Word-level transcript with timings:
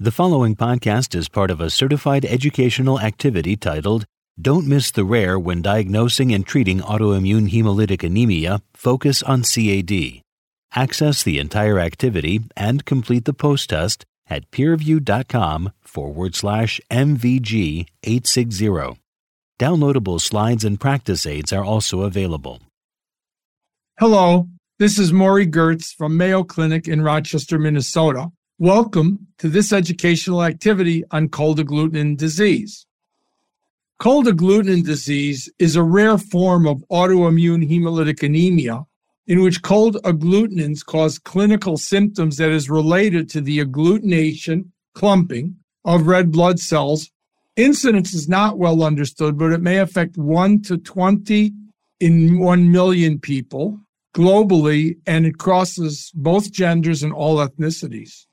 The 0.00 0.10
following 0.10 0.56
podcast 0.56 1.14
is 1.14 1.28
part 1.28 1.52
of 1.52 1.60
a 1.60 1.70
certified 1.70 2.24
educational 2.24 2.98
activity 2.98 3.54
titled 3.54 4.06
Don't 4.42 4.66
Miss 4.66 4.90
the 4.90 5.04
Rare 5.04 5.38
When 5.38 5.62
Diagnosing 5.62 6.34
and 6.34 6.44
Treating 6.44 6.80
Autoimmune 6.80 7.48
Hemolytic 7.48 8.02
Anemia, 8.02 8.60
Focus 8.74 9.22
on 9.22 9.44
CAD. 9.44 10.20
Access 10.74 11.22
the 11.22 11.38
entire 11.38 11.78
activity 11.78 12.40
and 12.56 12.84
complete 12.84 13.24
the 13.24 13.32
post 13.32 13.70
test 13.70 14.04
at 14.26 14.50
peerview.com 14.50 15.70
forward 15.80 16.34
slash 16.34 16.80
MVG 16.90 17.86
860. 18.02 18.98
Downloadable 19.60 20.20
slides 20.20 20.64
and 20.64 20.80
practice 20.80 21.24
aids 21.24 21.52
are 21.52 21.64
also 21.64 22.02
available. 22.02 22.60
Hello, 24.00 24.48
this 24.80 24.98
is 24.98 25.12
Morie 25.12 25.46
Gertz 25.46 25.94
from 25.94 26.16
Mayo 26.16 26.42
Clinic 26.42 26.88
in 26.88 27.00
Rochester, 27.00 27.60
Minnesota. 27.60 28.32
Welcome 28.60 29.26
to 29.38 29.48
this 29.48 29.72
educational 29.72 30.44
activity 30.44 31.02
on 31.10 31.28
cold 31.28 31.58
agglutinin 31.58 32.16
disease. 32.16 32.86
Cold 33.98 34.26
agglutinin 34.26 34.84
disease 34.84 35.50
is 35.58 35.74
a 35.74 35.82
rare 35.82 36.18
form 36.18 36.64
of 36.64 36.84
autoimmune 36.88 37.68
hemolytic 37.68 38.22
anemia 38.22 38.84
in 39.26 39.42
which 39.42 39.62
cold 39.62 39.96
agglutinins 40.04 40.86
cause 40.86 41.18
clinical 41.18 41.76
symptoms 41.76 42.36
that 42.36 42.50
is 42.50 42.70
related 42.70 43.28
to 43.30 43.40
the 43.40 43.58
agglutination, 43.58 44.66
clumping 44.94 45.56
of 45.84 46.06
red 46.06 46.30
blood 46.30 46.60
cells. 46.60 47.10
Incidence 47.56 48.14
is 48.14 48.28
not 48.28 48.56
well 48.56 48.84
understood, 48.84 49.36
but 49.36 49.50
it 49.50 49.62
may 49.62 49.78
affect 49.78 50.16
1 50.16 50.62
to 50.62 50.78
20 50.78 51.52
in 51.98 52.38
1 52.38 52.70
million 52.70 53.18
people 53.18 53.80
globally, 54.14 54.96
and 55.08 55.26
it 55.26 55.38
crosses 55.38 56.12
both 56.14 56.52
genders 56.52 57.02
and 57.02 57.12
all 57.12 57.44
ethnicities. 57.44 58.26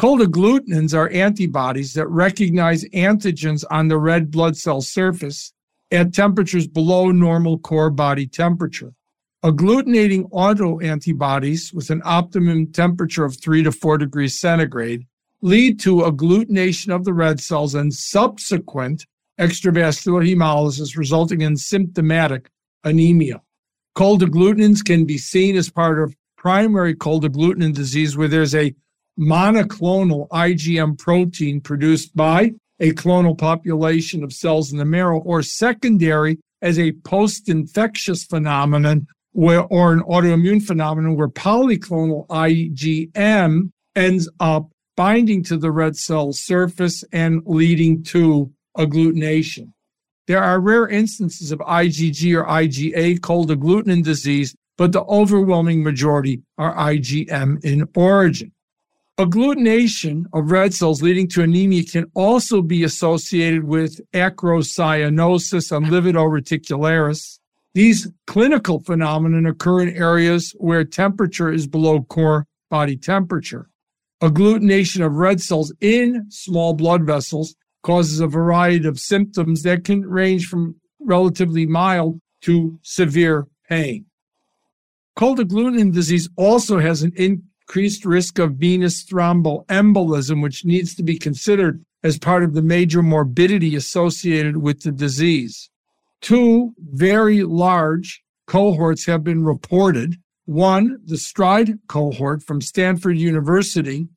Cold 0.00 0.20
agglutinins 0.20 0.94
are 0.94 1.10
antibodies 1.10 1.92
that 1.92 2.08
recognize 2.08 2.88
antigens 2.94 3.66
on 3.70 3.88
the 3.88 3.98
red 3.98 4.30
blood 4.30 4.56
cell 4.56 4.80
surface 4.80 5.52
at 5.90 6.14
temperatures 6.14 6.66
below 6.66 7.10
normal 7.10 7.58
core 7.58 7.90
body 7.90 8.26
temperature. 8.26 8.94
Agglutinating 9.44 10.26
autoantibodies 10.30 11.74
with 11.74 11.90
an 11.90 12.00
optimum 12.06 12.72
temperature 12.72 13.26
of 13.26 13.38
3 13.38 13.62
to 13.62 13.70
4 13.70 13.98
degrees 13.98 14.40
centigrade 14.40 15.06
lead 15.42 15.78
to 15.80 15.96
agglutination 15.96 16.94
of 16.94 17.04
the 17.04 17.12
red 17.12 17.38
cells 17.38 17.74
and 17.74 17.92
subsequent 17.92 19.04
extravascular 19.38 20.26
hemolysis, 20.26 20.96
resulting 20.96 21.42
in 21.42 21.58
symptomatic 21.58 22.48
anemia. 22.84 23.42
Cold 23.94 24.22
agglutinins 24.22 24.82
can 24.82 25.04
be 25.04 25.18
seen 25.18 25.56
as 25.56 25.68
part 25.68 26.02
of 26.02 26.16
primary 26.38 26.94
cold 26.94 27.30
agglutinin 27.30 27.74
disease, 27.74 28.16
where 28.16 28.28
there's 28.28 28.54
a 28.54 28.74
monoclonal 29.20 30.28
IgM 30.30 30.98
protein 30.98 31.60
produced 31.60 32.16
by 32.16 32.52
a 32.80 32.92
clonal 32.92 33.36
population 33.36 34.24
of 34.24 34.32
cells 34.32 34.72
in 34.72 34.78
the 34.78 34.84
marrow, 34.84 35.20
or 35.20 35.42
secondary 35.42 36.38
as 36.62 36.78
a 36.78 36.92
post 37.04 37.48
infectious 37.48 38.24
phenomenon 38.24 39.06
where, 39.32 39.62
or 39.64 39.92
an 39.92 40.00
autoimmune 40.00 40.62
phenomenon 40.62 41.16
where 41.16 41.28
polyclonal 41.28 42.26
IgM 42.28 43.70
ends 43.94 44.28
up 44.40 44.70
binding 44.96 45.42
to 45.44 45.56
the 45.56 45.70
red 45.70 45.96
cell 45.96 46.32
surface 46.32 47.04
and 47.12 47.42
leading 47.44 48.02
to 48.02 48.50
agglutination. 48.76 49.72
There 50.26 50.42
are 50.42 50.60
rare 50.60 50.88
instances 50.88 51.52
of 51.52 51.58
IgG 51.60 52.34
or 52.36 52.44
IgA 52.44 53.20
cold 53.20 53.50
agglutinin 53.50 54.02
disease, 54.02 54.54
but 54.78 54.92
the 54.92 55.02
overwhelming 55.02 55.82
majority 55.82 56.42
are 56.56 56.74
IgM 56.74 57.64
in 57.64 57.88
origin. 57.94 58.52
Agglutination 59.20 60.24
of 60.32 60.50
red 60.50 60.72
cells 60.72 61.02
leading 61.02 61.28
to 61.28 61.42
anemia 61.42 61.84
can 61.84 62.10
also 62.14 62.62
be 62.62 62.84
associated 62.84 63.64
with 63.64 64.00
acrocyanosis 64.12 65.76
and 65.76 65.88
livedo 65.88 66.24
reticularis. 66.26 67.38
These 67.74 68.08
clinical 68.26 68.80
phenomena 68.80 69.50
occur 69.50 69.82
in 69.82 69.94
areas 69.94 70.54
where 70.56 70.84
temperature 70.84 71.52
is 71.52 71.66
below 71.66 72.00
core 72.00 72.46
body 72.70 72.96
temperature. 72.96 73.68
Agglutination 74.22 75.04
of 75.04 75.16
red 75.16 75.42
cells 75.42 75.70
in 75.82 76.24
small 76.30 76.72
blood 76.72 77.04
vessels 77.04 77.54
causes 77.82 78.20
a 78.20 78.26
variety 78.26 78.88
of 78.88 78.98
symptoms 78.98 79.64
that 79.64 79.84
can 79.84 80.00
range 80.00 80.46
from 80.46 80.76
relatively 80.98 81.66
mild 81.66 82.18
to 82.40 82.78
severe 82.80 83.48
pain. 83.68 84.06
Cold 85.14 85.40
agglutinin 85.40 85.92
disease 85.92 86.30
also 86.36 86.78
has 86.78 87.02
an 87.02 87.12
in, 87.16 87.42
increased 87.70 88.04
risk 88.04 88.40
of 88.40 88.56
venous 88.56 89.04
thromboembolism, 89.04 90.42
which 90.42 90.64
needs 90.64 90.92
to 90.92 91.04
be 91.04 91.16
considered 91.16 91.84
as 92.02 92.18
part 92.18 92.42
of 92.42 92.52
the 92.52 92.62
major 92.62 93.00
morbidity 93.00 93.76
associated 93.76 94.56
with 94.56 94.82
the 94.82 94.90
disease. 94.90 95.70
Two 96.20 96.74
very 96.80 97.44
large 97.44 98.24
cohorts 98.48 99.06
have 99.06 99.22
been 99.22 99.44
reported. 99.44 100.16
One, 100.46 100.98
the 101.04 101.16
STRIDE 101.16 101.78
cohort 101.86 102.42
from 102.42 102.60
Stanford 102.60 103.16
University, 103.16 104.08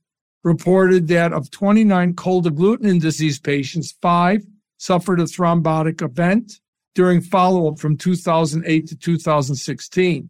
reported 0.43 1.07
that 1.09 1.31
of 1.31 1.51
29 1.51 2.15
cold 2.15 2.47
agglutinin 2.47 2.99
disease 2.99 3.39
patients, 3.39 3.93
five 4.01 4.43
suffered 4.79 5.19
a 5.19 5.25
thrombotic 5.25 6.01
event 6.01 6.59
during 6.95 7.21
follow 7.21 7.71
up 7.71 7.77
from 7.77 7.97
2008 7.97 8.87
to 8.87 8.95
2016. 8.95 10.27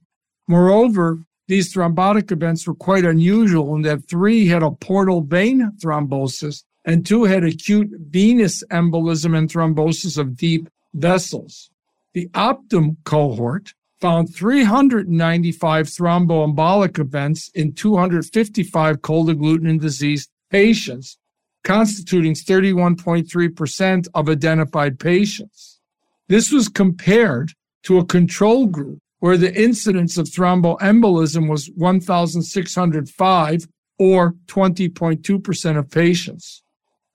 Moreover, 0.49 1.19
these 1.47 1.73
thrombotic 1.73 2.31
events 2.31 2.65
were 2.65 2.75
quite 2.75 3.05
unusual 3.05 3.75
in 3.75 3.81
that 3.81 4.07
three 4.07 4.47
had 4.47 4.63
a 4.63 4.71
portal 4.71 5.21
vein 5.21 5.71
thrombosis 5.83 6.63
and 6.85 7.05
two 7.05 7.25
had 7.25 7.43
acute 7.43 7.89
venous 8.09 8.63
embolism 8.71 9.37
and 9.37 9.49
thrombosis 9.49 10.17
of 10.17 10.37
deep 10.37 10.69
vessels. 10.93 11.69
The 12.13 12.27
Optum 12.29 12.97
cohort 13.03 13.73
found 13.99 14.33
395 14.33 15.87
thromboembolic 15.87 16.99
events 16.99 17.49
in 17.55 17.73
255 17.73 19.01
cold 19.01 19.29
agglutinin 19.29 19.79
disease 19.79 20.27
patients, 20.49 21.17
constituting 21.63 22.33
31.3% 22.33 24.07
of 24.13 24.29
identified 24.29 24.99
patients. 24.99 25.79
This 26.27 26.51
was 26.51 26.67
compared 26.67 27.53
to 27.83 27.97
a 27.97 28.05
control 28.05 28.67
group 28.67 28.99
where 29.23 29.37
the 29.37 29.55
incidence 29.55 30.17
of 30.17 30.27
thromboembolism 30.27 31.47
was 31.47 31.71
1,605 31.77 33.67
or 33.97 34.33
20.2% 34.47 35.77
of 35.77 35.89
patients. 35.89 36.61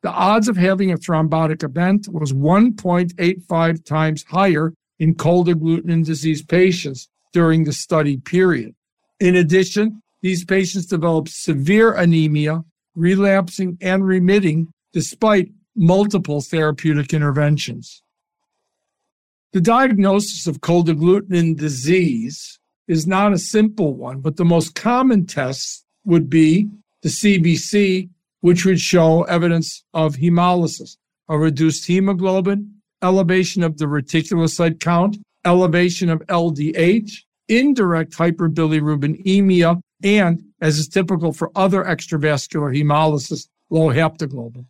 The 0.03 0.11
odds 0.11 0.49
of 0.49 0.57
having 0.57 0.91
a 0.91 0.97
thrombotic 0.97 1.63
event 1.63 2.09
was 2.11 2.33
1.85 2.33 3.85
times 3.85 4.25
higher 4.27 4.73
in 4.99 5.17
cold 5.17 5.49
agglutinin 5.49 6.03
disease 6.03 6.43
patients 6.43 7.11
during 7.35 7.65
the 7.65 7.75
study 7.75 8.17
period. 8.17 8.75
In 9.21 9.37
addition, 9.37 10.01
these 10.23 10.47
patients 10.47 10.87
developed 10.87 11.29
severe 11.29 11.93
anemia, 11.93 12.65
relapsing 12.95 13.77
and 13.83 14.03
remitting 14.03 14.69
despite 14.95 15.51
multiple 15.77 16.41
therapeutic 16.41 17.13
interventions. 17.13 18.03
The 19.53 19.61
diagnosis 19.63 20.47
of 20.47 20.61
cold 20.61 20.89
agglutinin 20.89 21.57
disease 21.57 22.59
is 22.87 23.07
not 23.07 23.33
a 23.33 23.39
simple 23.39 23.95
one, 23.95 24.21
but 24.21 24.37
the 24.37 24.45
most 24.45 24.75
common 24.75 25.25
tests 25.25 25.87
would 26.05 26.29
be 26.29 26.69
the 27.01 27.09
CBC, 27.09 28.11
which 28.41 28.67
would 28.67 28.79
show 28.79 29.23
evidence 29.23 29.85
of 29.95 30.17
hemolysis, 30.17 30.99
a 31.31 31.39
reduced 31.39 31.87
hemoglobin, 31.87 32.75
elevation 33.03 33.63
of 33.63 33.79
the 33.79 33.87
reticulocyte 33.87 34.81
count, 34.81 35.17
elevation 35.47 36.11
of 36.11 36.19
LDH, 36.27 37.11
indirect 37.49 38.13
hyperbilirubinemia, 38.13 39.81
and, 40.03 40.45
as 40.61 40.79
is 40.79 40.89
typical 40.89 41.33
for 41.33 41.51
other 41.55 41.85
extravascular 41.85 42.77
hemolysis, 42.77 43.49
low 43.71 43.89
haptoglobin. 43.89 44.67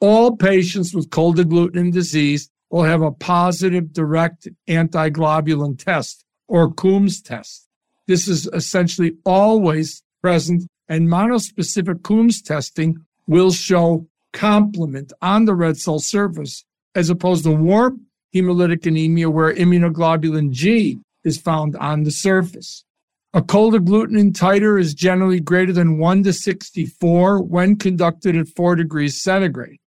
All 0.00 0.36
patients 0.36 0.94
with 0.94 1.08
cold 1.08 1.38
agglutinin 1.38 1.90
disease 1.90 2.50
will 2.70 2.84
have 2.84 3.02
a 3.02 3.10
positive 3.10 3.92
direct 3.92 4.48
antiglobulin 4.68 5.78
test 5.78 6.24
or 6.48 6.72
Coombs 6.72 7.20
test. 7.20 7.68
This 8.06 8.28
is 8.28 8.46
essentially 8.52 9.16
always 9.24 10.02
present, 10.20 10.64
and 10.88 11.08
monospecific 11.08 12.02
Coombs 12.02 12.42
testing 12.42 13.04
will 13.26 13.52
show 13.52 14.06
complement 14.32 15.12
on 15.20 15.44
the 15.44 15.54
red 15.54 15.76
cell 15.76 15.98
surface 15.98 16.64
as 16.94 17.10
opposed 17.10 17.44
to 17.44 17.50
warm 17.50 18.06
hemolytic 18.34 18.86
anemia 18.86 19.28
where 19.28 19.54
immunoglobulin 19.54 20.50
G 20.50 20.98
is 21.24 21.38
found 21.38 21.76
on 21.76 22.04
the 22.04 22.10
surface. 22.10 22.84
A 23.32 23.42
cold 23.42 23.74
agglutinin 23.74 24.32
titer 24.32 24.80
is 24.80 24.94
generally 24.94 25.40
greater 25.40 25.72
than 25.72 25.98
1 25.98 26.24
to 26.24 26.32
64 26.32 27.42
when 27.42 27.76
conducted 27.76 28.36
at 28.36 28.48
4 28.48 28.74
degrees 28.74 29.22
centigrade. 29.22 29.79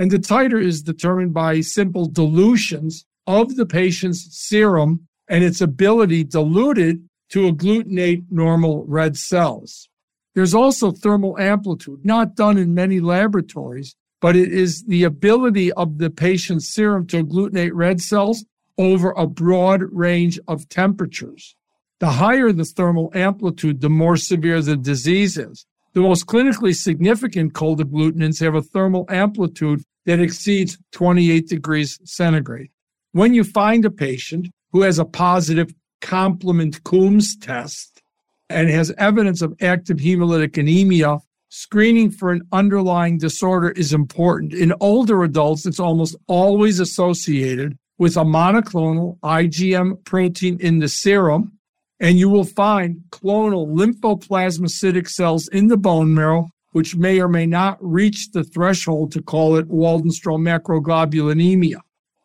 And 0.00 0.10
the 0.10 0.18
titer 0.18 0.58
is 0.58 0.82
determined 0.82 1.34
by 1.34 1.60
simple 1.60 2.06
dilutions 2.06 3.04
of 3.26 3.56
the 3.56 3.66
patient's 3.66 4.26
serum 4.30 5.06
and 5.28 5.44
its 5.44 5.60
ability 5.60 6.24
diluted 6.24 7.06
to 7.28 7.52
agglutinate 7.52 8.24
normal 8.30 8.82
red 8.86 9.18
cells. 9.18 9.90
There's 10.34 10.54
also 10.54 10.90
thermal 10.90 11.38
amplitude, 11.38 12.00
not 12.02 12.34
done 12.34 12.56
in 12.56 12.72
many 12.72 12.98
laboratories, 12.98 13.94
but 14.22 14.36
it 14.36 14.50
is 14.50 14.84
the 14.84 15.04
ability 15.04 15.70
of 15.74 15.98
the 15.98 16.08
patient's 16.08 16.72
serum 16.72 17.06
to 17.08 17.22
agglutinate 17.22 17.72
red 17.74 18.00
cells 18.00 18.46
over 18.78 19.10
a 19.10 19.26
broad 19.26 19.82
range 19.92 20.40
of 20.48 20.66
temperatures. 20.70 21.54
The 21.98 22.12
higher 22.12 22.52
the 22.52 22.64
thermal 22.64 23.10
amplitude, 23.14 23.82
the 23.82 23.90
more 23.90 24.16
severe 24.16 24.62
the 24.62 24.78
disease 24.78 25.36
is. 25.36 25.66
The 25.92 26.00
most 26.00 26.26
clinically 26.26 26.74
significant 26.74 27.52
cold 27.54 27.80
agglutinins 27.80 28.40
have 28.40 28.54
a 28.54 28.62
thermal 28.62 29.06
amplitude 29.08 29.82
that 30.06 30.20
exceeds 30.20 30.78
28 30.92 31.48
degrees 31.48 31.98
centigrade. 32.04 32.70
When 33.12 33.34
you 33.34 33.42
find 33.42 33.84
a 33.84 33.90
patient 33.90 34.48
who 34.72 34.82
has 34.82 35.00
a 35.00 35.04
positive 35.04 35.74
complement 36.00 36.84
Coombs 36.84 37.36
test 37.36 38.00
and 38.48 38.70
has 38.70 38.92
evidence 38.98 39.42
of 39.42 39.54
active 39.60 39.98
hemolytic 39.98 40.56
anemia, 40.56 41.18
screening 41.48 42.10
for 42.12 42.30
an 42.30 42.42
underlying 42.52 43.18
disorder 43.18 43.70
is 43.70 43.92
important. 43.92 44.54
In 44.54 44.72
older 44.80 45.24
adults, 45.24 45.66
it's 45.66 45.80
almost 45.80 46.16
always 46.28 46.78
associated 46.78 47.76
with 47.98 48.16
a 48.16 48.24
monoclonal 48.24 49.18
IgM 49.20 50.04
protein 50.04 50.58
in 50.60 50.78
the 50.78 50.88
serum 50.88 51.58
and 52.00 52.18
you 52.18 52.28
will 52.28 52.44
find 52.44 53.02
clonal 53.10 53.68
lymphoplasmacytic 53.68 55.08
cells 55.08 55.48
in 55.48 55.68
the 55.68 55.76
bone 55.76 56.14
marrow, 56.14 56.48
which 56.72 56.96
may 56.96 57.20
or 57.20 57.28
may 57.28 57.46
not 57.46 57.76
reach 57.80 58.30
the 58.32 58.42
threshold 58.42 59.12
to 59.12 59.22
call 59.22 59.56
it 59.56 59.68
Waldenstrom 59.68 60.42
macroglobulinemia. 60.42 61.80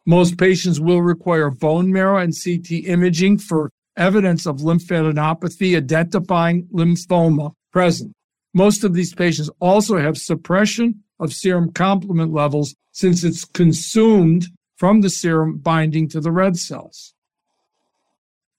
Most 0.06 0.38
patients 0.38 0.80
will 0.80 1.02
require 1.02 1.50
bone 1.50 1.92
marrow 1.92 2.20
and 2.20 2.34
CT 2.34 2.86
imaging 2.86 3.40
for 3.40 3.72
evidence 3.98 4.46
of 4.46 4.58
lymphadenopathy 4.58 5.76
identifying 5.76 6.68
lymphoma 6.74 7.52
present. 7.72 8.14
Most 8.54 8.84
of 8.84 8.94
these 8.94 9.14
patients 9.14 9.50
also 9.60 9.98
have 9.98 10.18
suppression 10.18 11.04
of 11.20 11.34
serum 11.34 11.72
complement 11.74 12.32
levels 12.32 12.76
since 12.92 13.24
it's 13.24 13.44
consumed 13.44 14.48
from 14.78 15.02
the 15.02 15.10
serum 15.10 15.58
binding 15.58 16.08
to 16.10 16.22
the 16.22 16.32
red 16.32 16.56
cells. 16.56 17.15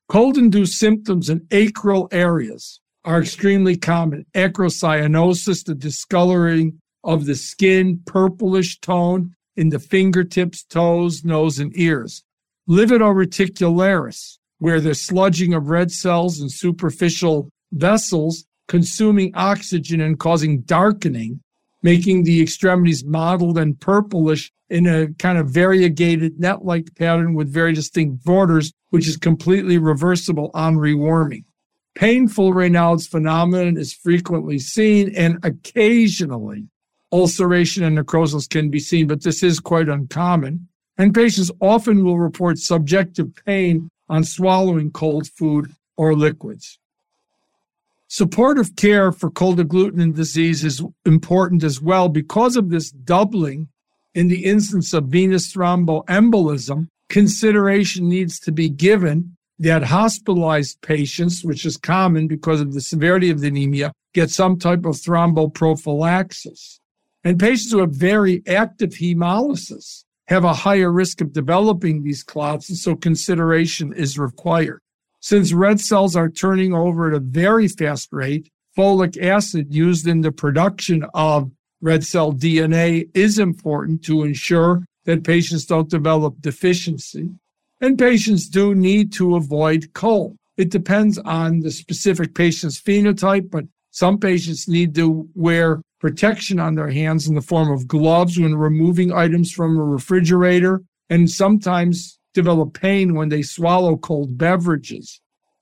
Cold 0.09 0.39
induced 0.39 0.79
symptoms 0.79 1.29
in 1.29 1.41
acral 1.49 2.07
areas 2.13 2.81
are 3.05 3.21
extremely 3.21 3.77
common. 3.77 4.25
Acrocyanosis, 4.35 5.65
the 5.65 5.75
discoloring 5.75 6.79
of 7.03 7.27
the 7.27 7.35
skin, 7.35 8.01
purplish 8.07 8.79
tone 8.79 9.35
in 9.57 9.71
the 9.71 9.81
fingertips, 9.81 10.63
toes, 10.65 11.25
nose, 11.25 11.59
and 11.59 11.77
ears. 11.77 12.23
Livedo 12.69 13.13
reticularis, 13.13 14.39
where 14.59 14.81
there's 14.81 15.07
sludging 15.07 15.57
of 15.57 15.71
red 15.71 15.91
cells 15.91 16.41
and 16.41 16.53
superficial 16.53 17.51
vessels 17.73 18.45
consuming 18.69 19.33
oxygen 19.35 20.01
and 20.01 20.19
causing 20.19 20.61
darkening, 20.63 21.41
making 21.83 22.25
the 22.25 22.41
extremities 22.41 23.05
mottled 23.05 23.59
and 23.59 23.81
purplish 23.81 24.53
in 24.69 24.87
a 24.87 25.09
kind 25.19 25.39
of 25.39 25.49
variegated 25.49 26.41
net 26.41 26.65
like 26.65 26.95
pattern 26.97 27.35
with 27.35 27.53
very 27.53 27.73
distinct 27.73 28.25
borders 28.25 28.73
which 28.91 29.09
is 29.09 29.17
completely 29.17 29.79
reversible 29.79 30.51
on 30.55 30.77
rewarming. 30.77 31.45
Painful 31.95 32.53
Raynaud's 32.53 33.07
phenomenon 33.07 33.77
is 33.77 33.93
frequently 33.93 34.59
seen 34.59 35.15
and 35.17 35.39
occasionally 35.45 36.69
ulceration 37.13 37.85
and 37.85 37.95
necrosis 37.95 38.47
can 38.47 38.71
be 38.71 38.81
seen, 38.81 39.07
but 39.07 39.23
this 39.23 39.43
is 39.43 39.61
quite 39.61 39.89
uncommon. 39.89 40.69
And 40.99 41.15
patients 41.15 41.51
often 41.61 42.05
will 42.05 42.19
report 42.19 42.59
subjective 42.59 43.35
pain 43.45 43.91
on 44.09 44.25
swallowing 44.25 44.91
cold 44.91 45.29
food 45.29 45.73
or 45.97 46.15
liquids. 46.15 46.79
Supportive 48.09 48.77
care 48.77 49.11
for 49.11 49.31
cold 49.31 49.59
agglutinin 49.59 50.15
disease 50.15 50.65
is 50.65 50.83
important 51.05 51.65
as 51.65 51.81
well 51.81 52.09
because 52.09 52.57
of 52.57 52.71
this 52.71 52.91
doubling 52.91 53.69
in 54.17 54.29
the 54.29 54.47
instance 54.47 54.95
of 54.95 55.05
venous 55.05 55.53
thromboembolism 55.53 56.89
consideration 57.11 58.09
needs 58.09 58.41
to 58.41 58.51
be 58.51 58.71
given 58.71 59.37
that 59.59 59.83
hospitalized 59.83 60.81
patients, 60.81 61.45
which 61.45 61.67
is 61.67 61.77
common 61.77 62.27
because 62.27 62.63
of 62.63 62.73
the 62.73 62.81
severity 62.81 63.29
of 63.29 63.41
the 63.41 63.49
anemia, 63.49 63.93
get 64.15 64.31
some 64.31 64.59
type 64.59 64.87
of 64.87 64.95
thromboprophylaxis. 64.97 66.81
And 67.25 67.39
patients 67.39 67.71
who 67.71 67.81
have 67.81 67.93
very 67.93 68.43
active 68.47 68.91
hemolysis 68.91 70.05
have 70.29 70.45
a 70.45 70.55
higher 70.55 70.91
risk 70.91 71.21
of 71.21 71.35
developing 71.35 72.03
these 72.03 72.23
clots, 72.23 72.71
and 72.71 72.79
so 72.79 72.97
consideration 72.97 73.93
is 73.93 74.19
required. 74.19 74.81
Since 75.21 75.53
red 75.53 75.79
cells 75.79 76.17
are 76.17 76.31
turning 76.31 76.73
over 76.73 77.09
at 77.09 77.17
a 77.17 77.21
very 77.21 77.69
fast 77.69 78.09
rate, 78.13 78.51
folic 78.77 79.23
acid 79.23 79.75
used 79.75 80.07
in 80.07 80.23
the 80.23 80.33
production 80.33 81.05
of 81.13 81.51
red 81.87 82.03
cell 82.03 82.33
DNA 82.33 83.09
is 83.15 83.39
important 83.39 84.03
to 84.03 84.25
ensure 84.25 84.83
that 85.05 85.23
patients 85.23 85.65
don't 85.65 85.89
develop 85.89 86.35
deficiency. 86.41 87.31
And 87.81 87.97
patients 87.97 88.49
do 88.49 88.75
need 88.75 89.13
to 89.13 89.37
avoid 89.37 89.93
cold. 89.95 90.37
It 90.57 90.71
depends 90.71 91.17
on 91.19 91.61
the 91.61 91.71
specific 91.71 92.35
patient's 92.35 92.81
phenotype, 92.81 93.51
but 93.53 93.67
some 93.93 94.19
patients 94.19 94.67
need 94.67 94.97
to 94.97 95.29
wear 95.37 95.81
protection 96.01 96.59
on 96.59 96.75
their 96.75 96.91
hands 96.91 97.29
in 97.29 97.37
the 97.37 97.41
form 97.53 97.71
of 97.71 97.87
gloves 97.87 98.37
when 98.37 98.57
removing 98.57 99.13
items 99.13 99.53
from 99.53 99.79
a 99.79 99.85
refrigerator, 99.85 100.83
and 101.09 101.31
sometimes 101.31 102.19
develop 102.35 102.75
pain 102.75 103.15
when 103.15 103.29
they 103.29 103.43
swallow 103.43 103.97
cold 103.97 104.37
beverages. 104.37 105.21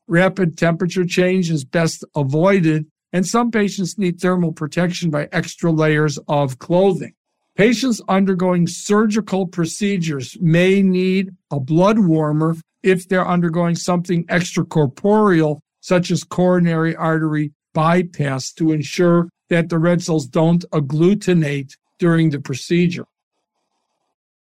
Rapid 0.09 0.57
temperature 0.57 1.05
change 1.05 1.51
is 1.51 1.65
best 1.67 2.03
avoided, 2.17 2.87
and 3.15 3.25
some 3.25 3.53
patients 3.53 3.97
need 3.97 4.21
thermal 4.21 4.53
protection 4.53 5.09
by 5.09 5.29
extra 5.31 5.71
layers 5.71 6.19
of 6.27 6.59
clothing. 6.59 7.15
Patients 7.57 8.01
undergoing 8.09 8.67
surgical 8.67 9.47
procedures 9.47 10.37
may 10.41 10.83
need 10.83 11.31
a 11.53 11.61
blood 11.61 12.01
warmer 12.01 12.57
if 12.83 13.09
they're 13.09 13.27
undergoing 13.27 13.77
something 13.77 14.25
extracorporeal, 14.25 15.61
such 15.81 16.11
as 16.11 16.25
coronary 16.25 16.97
artery 16.97 17.53
bypass, 17.73 18.53
to 18.53 18.73
ensure 18.73 19.29
that 19.49 19.69
the 19.69 19.79
red 19.79 20.03
cells 20.03 20.27
don't 20.27 20.65
agglutinate 20.73 21.77
during 22.01 22.31
the 22.31 22.41
procedure. 22.41 23.07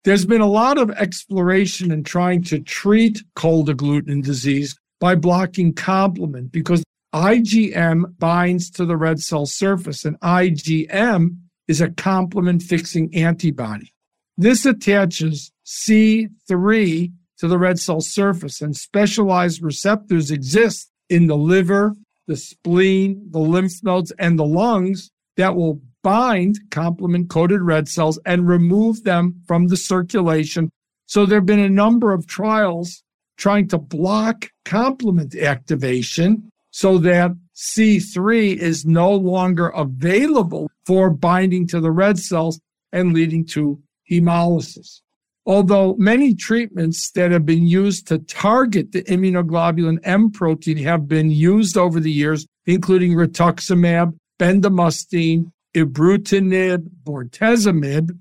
There's 0.05 0.25
been 0.25 0.39
a 0.39 0.47
lot 0.47 0.77
of 0.77 0.89
exploration 0.91 1.91
in 1.91 2.05
trying 2.05 2.43
to 2.45 2.61
treat 2.61 3.21
cold 3.35 3.67
agglutinin 3.69 4.23
disease 4.23 4.77
by 5.01 5.15
blocking 5.15 5.73
complement 5.73 6.53
because 6.53 6.83
IgM 7.13 8.17
binds 8.19 8.69
to 8.71 8.85
the 8.85 8.95
red 8.95 9.19
cell 9.19 9.45
surface 9.45 10.05
and 10.05 10.19
IgM 10.21 11.37
is 11.67 11.81
a 11.81 11.89
complement 11.89 12.61
fixing 12.61 13.13
antibody. 13.13 13.93
This 14.37 14.65
attaches 14.65 15.51
C3 15.65 17.11
to 17.39 17.47
the 17.47 17.57
red 17.57 17.79
cell 17.79 18.01
surface, 18.01 18.61
and 18.61 18.75
specialized 18.75 19.63
receptors 19.63 20.31
exist 20.31 20.89
in 21.09 21.27
the 21.27 21.35
liver, 21.35 21.95
the 22.27 22.37
spleen, 22.37 23.27
the 23.31 23.39
lymph 23.39 23.83
nodes, 23.83 24.11
and 24.19 24.37
the 24.37 24.45
lungs 24.45 25.09
that 25.37 25.55
will 25.55 25.81
bind 26.03 26.59
complement 26.69 27.29
coated 27.29 27.61
red 27.61 27.87
cells 27.87 28.19
and 28.25 28.47
remove 28.47 29.03
them 29.03 29.41
from 29.47 29.67
the 29.67 29.77
circulation. 29.77 30.69
So 31.07 31.25
there 31.25 31.39
have 31.39 31.45
been 31.45 31.59
a 31.59 31.69
number 31.69 32.13
of 32.13 32.27
trials 32.27 33.03
trying 33.37 33.67
to 33.69 33.77
block 33.77 34.49
complement 34.65 35.35
activation 35.35 36.51
so 36.71 36.97
that 36.99 37.31
C3 37.55 38.55
is 38.55 38.85
no 38.85 39.11
longer 39.11 39.67
available 39.67 40.69
for 40.85 41.09
binding 41.09 41.67
to 41.67 41.79
the 41.79 41.91
red 41.91 42.17
cells 42.17 42.59
and 42.91 43.13
leading 43.13 43.45
to 43.47 43.79
hemolysis. 44.09 45.01
Although 45.45 45.95
many 45.97 46.35
treatments 46.35 47.11
that 47.11 47.31
have 47.31 47.45
been 47.45 47.65
used 47.65 48.07
to 48.07 48.19
target 48.19 48.91
the 48.91 49.03
immunoglobulin 49.03 49.99
M 50.03 50.31
protein 50.31 50.77
have 50.77 51.07
been 51.07 51.31
used 51.31 51.77
over 51.77 51.99
the 51.99 52.11
years, 52.11 52.45
including 52.65 53.13
rituximab, 53.13 54.15
bendamustine, 54.39 55.51
ibrutinib, 55.75 56.87
bortezomib, 57.03 58.11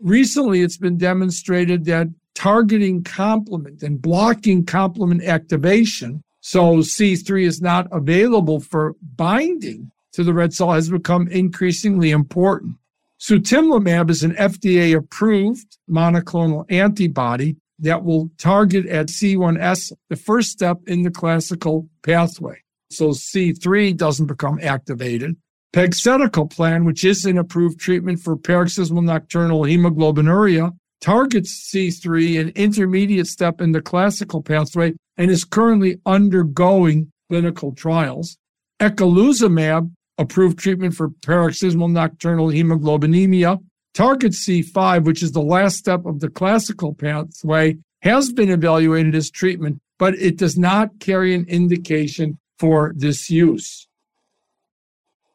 recently 0.00 0.60
it's 0.60 0.76
been 0.76 0.98
demonstrated 0.98 1.86
that 1.86 2.08
targeting 2.34 3.02
complement 3.02 3.82
and 3.82 4.02
blocking 4.02 4.64
complement 4.64 5.22
activation 5.24 6.22
so 6.48 6.76
C3 6.76 7.44
is 7.44 7.60
not 7.60 7.88
available 7.90 8.60
for 8.60 8.94
binding 9.02 9.90
to 10.12 10.22
the 10.22 10.32
red 10.32 10.54
cell 10.54 10.70
has 10.70 10.88
become 10.88 11.26
increasingly 11.26 12.12
important. 12.12 12.76
Sutimlimab 13.20 14.10
is 14.10 14.22
an 14.22 14.36
FDA 14.36 14.96
approved 14.96 15.76
monoclonal 15.90 16.64
antibody 16.70 17.56
that 17.80 18.04
will 18.04 18.30
target 18.38 18.86
at 18.86 19.08
C1s, 19.08 19.90
the 20.08 20.14
first 20.14 20.50
step 20.50 20.78
in 20.86 21.02
the 21.02 21.10
classical 21.10 21.88
pathway. 22.04 22.62
So 22.90 23.08
C3 23.08 23.96
doesn't 23.96 24.26
become 24.26 24.60
activated. 24.62 25.34
Pegcetacoplan, 25.72 26.86
which 26.86 27.04
is 27.04 27.24
an 27.24 27.38
approved 27.38 27.80
treatment 27.80 28.20
for 28.20 28.36
paroxysmal 28.36 29.02
nocturnal 29.02 29.62
hemoglobinuria, 29.62 30.76
targets 31.00 31.68
C3, 31.74 32.40
an 32.40 32.48
intermediate 32.50 33.26
step 33.26 33.60
in 33.60 33.72
the 33.72 33.82
classical 33.82 34.44
pathway, 34.44 34.94
and 35.16 35.30
is 35.30 35.44
currently 35.44 36.00
undergoing 36.06 37.10
clinical 37.28 37.72
trials. 37.72 38.36
Eculizumab 38.80 39.90
approved 40.18 40.58
treatment 40.58 40.94
for 40.94 41.10
paroxysmal 41.22 41.88
nocturnal 41.88 42.48
hemoglobinemia. 42.48 43.58
Target 43.94 44.32
C5, 44.32 45.04
which 45.04 45.22
is 45.22 45.32
the 45.32 45.40
last 45.40 45.76
step 45.76 46.04
of 46.04 46.20
the 46.20 46.28
classical 46.28 46.94
pathway, 46.94 47.76
has 48.02 48.32
been 48.32 48.50
evaluated 48.50 49.14
as 49.14 49.30
treatment, 49.30 49.80
but 49.98 50.14
it 50.14 50.36
does 50.36 50.56
not 50.56 51.00
carry 51.00 51.34
an 51.34 51.46
indication 51.48 52.38
for 52.58 52.92
this 52.94 53.30
use. 53.30 53.88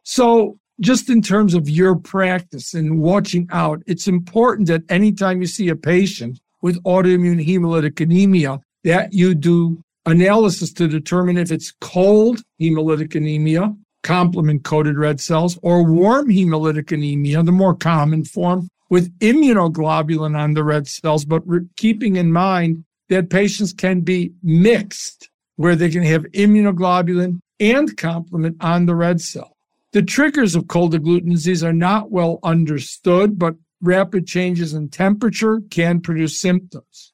So, 0.03 0.57
just 0.79 1.09
in 1.09 1.21
terms 1.21 1.53
of 1.53 1.69
your 1.69 1.95
practice 1.95 2.73
and 2.73 2.99
watching 2.99 3.47
out, 3.51 3.83
it's 3.85 4.07
important 4.07 4.67
that 4.67 4.83
anytime 4.89 5.41
you 5.41 5.47
see 5.47 5.69
a 5.69 5.75
patient 5.75 6.39
with 6.61 6.83
autoimmune 6.83 7.45
hemolytic 7.45 7.99
anemia, 7.99 8.59
that 8.83 9.13
you 9.13 9.35
do 9.35 9.81
analysis 10.05 10.73
to 10.73 10.87
determine 10.87 11.37
if 11.37 11.51
it's 11.51 11.73
cold 11.81 12.41
hemolytic 12.59 13.15
anemia, 13.15 13.73
complement 14.03 14.63
coated 14.63 14.97
red 14.97 15.19
cells, 15.19 15.59
or 15.61 15.83
warm 15.83 16.27
hemolytic 16.29 16.91
anemia, 16.91 17.43
the 17.43 17.51
more 17.51 17.75
common 17.75 18.25
form, 18.25 18.67
with 18.89 19.17
immunoglobulin 19.19 20.37
on 20.37 20.53
the 20.53 20.63
red 20.63 20.87
cells, 20.87 21.23
but 21.25 21.47
re- 21.47 21.61
keeping 21.77 22.15
in 22.15 22.31
mind 22.31 22.83
that 23.09 23.29
patients 23.29 23.73
can 23.73 24.01
be 24.01 24.31
mixed, 24.41 25.29
where 25.55 25.75
they 25.75 25.89
can 25.89 26.03
have 26.03 26.23
immunoglobulin 26.31 27.39
and 27.59 27.95
complement 27.97 28.57
on 28.59 28.85
the 28.85 28.95
red 28.95 29.21
cell. 29.21 29.55
The 29.93 30.01
triggers 30.01 30.55
of 30.55 30.67
cold 30.67 30.93
agglutinin 30.93 31.31
disease 31.31 31.63
are 31.63 31.73
not 31.73 32.11
well 32.11 32.39
understood, 32.43 33.37
but 33.37 33.55
rapid 33.81 34.25
changes 34.25 34.73
in 34.73 34.89
temperature 34.89 35.61
can 35.69 35.99
produce 35.99 36.39
symptoms. 36.39 37.10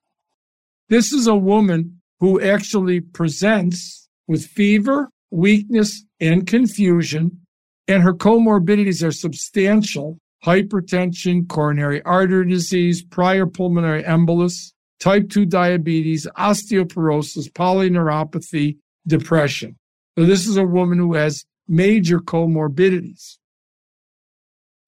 This 0.89 1.11
is 1.11 1.27
a 1.27 1.35
woman 1.35 2.01
who 2.19 2.39
actually 2.39 3.01
presents 3.01 4.07
with 4.27 4.45
fever, 4.45 5.09
weakness, 5.31 6.05
and 6.19 6.47
confusion, 6.47 7.41
and 7.87 8.03
her 8.03 8.13
comorbidities 8.13 9.05
are 9.05 9.11
substantial 9.11 10.17
hypertension, 10.45 11.47
coronary 11.47 12.01
artery 12.03 12.47
disease, 12.49 13.03
prior 13.03 13.45
pulmonary 13.45 14.03
embolus, 14.03 14.71
type 14.99 15.29
2 15.29 15.45
diabetes, 15.45 16.25
osteoporosis, 16.37 17.51
polyneuropathy, 17.51 18.77
depression. 19.05 19.75
So, 20.17 20.25
this 20.25 20.47
is 20.47 20.55
a 20.55 20.65
woman 20.65 20.99
who 20.99 21.15
has 21.15 21.45
major 21.67 22.19
comorbidities. 22.19 23.37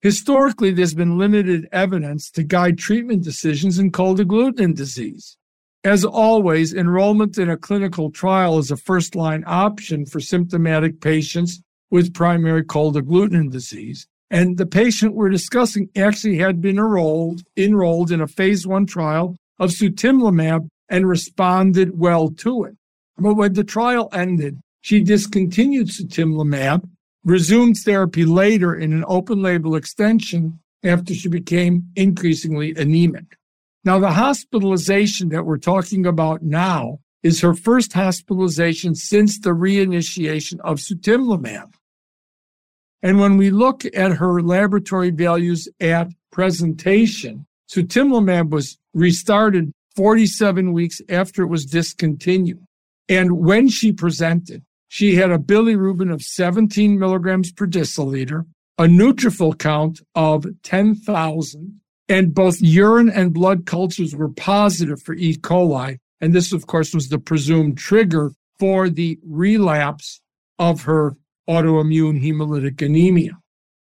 Historically, 0.00 0.70
there's 0.70 0.94
been 0.94 1.18
limited 1.18 1.68
evidence 1.72 2.30
to 2.30 2.42
guide 2.42 2.78
treatment 2.78 3.22
decisions 3.22 3.78
in 3.78 3.92
cold 3.92 4.18
agglutinin 4.18 4.74
disease. 4.74 5.36
As 5.82 6.04
always, 6.04 6.74
enrollment 6.74 7.38
in 7.38 7.48
a 7.48 7.56
clinical 7.56 8.10
trial 8.10 8.58
is 8.58 8.70
a 8.70 8.76
first 8.76 9.14
line 9.14 9.44
option 9.46 10.04
for 10.04 10.20
symptomatic 10.20 11.00
patients 11.00 11.62
with 11.90 12.12
primary 12.12 12.62
cold 12.62 12.96
agglutinin 12.96 13.50
disease. 13.50 14.06
And 14.30 14.58
the 14.58 14.66
patient 14.66 15.14
we're 15.14 15.30
discussing 15.30 15.88
actually 15.96 16.36
had 16.36 16.60
been 16.60 16.76
enrolled, 16.76 17.42
enrolled 17.56 18.12
in 18.12 18.20
a 18.20 18.26
phase 18.26 18.66
one 18.66 18.84
trial 18.84 19.36
of 19.58 19.70
sutimlimab 19.70 20.68
and 20.90 21.08
responded 21.08 21.98
well 21.98 22.28
to 22.28 22.64
it. 22.64 22.76
But 23.16 23.34
when 23.34 23.54
the 23.54 23.64
trial 23.64 24.10
ended, 24.12 24.60
she 24.82 25.02
discontinued 25.02 25.88
sutimlimab, 25.88 26.88
resumed 27.24 27.76
therapy 27.78 28.26
later 28.26 28.74
in 28.74 28.92
an 28.92 29.04
open 29.08 29.40
label 29.40 29.76
extension 29.76 30.60
after 30.84 31.14
she 31.14 31.28
became 31.28 31.84
increasingly 31.96 32.74
anemic. 32.74 33.36
Now, 33.84 33.98
the 33.98 34.12
hospitalization 34.12 35.30
that 35.30 35.46
we're 35.46 35.58
talking 35.58 36.04
about 36.04 36.42
now 36.42 36.98
is 37.22 37.40
her 37.40 37.54
first 37.54 37.92
hospitalization 37.92 38.94
since 38.94 39.38
the 39.38 39.50
reinitiation 39.50 40.60
of 40.60 40.78
sutimlimab. 40.78 41.72
And 43.02 43.18
when 43.18 43.36
we 43.36 43.50
look 43.50 43.84
at 43.94 44.12
her 44.12 44.42
laboratory 44.42 45.10
values 45.10 45.68
at 45.80 46.08
presentation, 46.30 47.46
sutimlimab 47.70 48.50
was 48.50 48.78
restarted 48.92 49.72
47 49.96 50.72
weeks 50.72 51.00
after 51.08 51.42
it 51.42 51.48
was 51.48 51.64
discontinued. 51.64 52.64
And 53.08 53.38
when 53.38 53.68
she 53.68 53.92
presented, 53.92 54.62
she 54.88 55.14
had 55.14 55.30
a 55.30 55.38
bilirubin 55.38 56.12
of 56.12 56.22
17 56.22 56.98
milligrams 56.98 57.52
per 57.52 57.66
deciliter, 57.66 58.44
a 58.76 58.84
neutrophil 58.84 59.58
count 59.58 60.00
of 60.14 60.46
10,000, 60.62 61.80
and 62.10 62.34
both 62.34 62.60
urine 62.60 63.08
and 63.08 63.32
blood 63.32 63.64
cultures 63.64 64.16
were 64.16 64.28
positive 64.28 65.00
for 65.00 65.14
E. 65.14 65.36
coli. 65.36 65.98
And 66.20 66.34
this, 66.34 66.52
of 66.52 66.66
course, 66.66 66.92
was 66.92 67.08
the 67.08 67.20
presumed 67.20 67.78
trigger 67.78 68.32
for 68.58 68.90
the 68.90 69.18
relapse 69.24 70.20
of 70.58 70.82
her 70.82 71.16
autoimmune 71.48 72.22
hemolytic 72.22 72.82
anemia. 72.82 73.38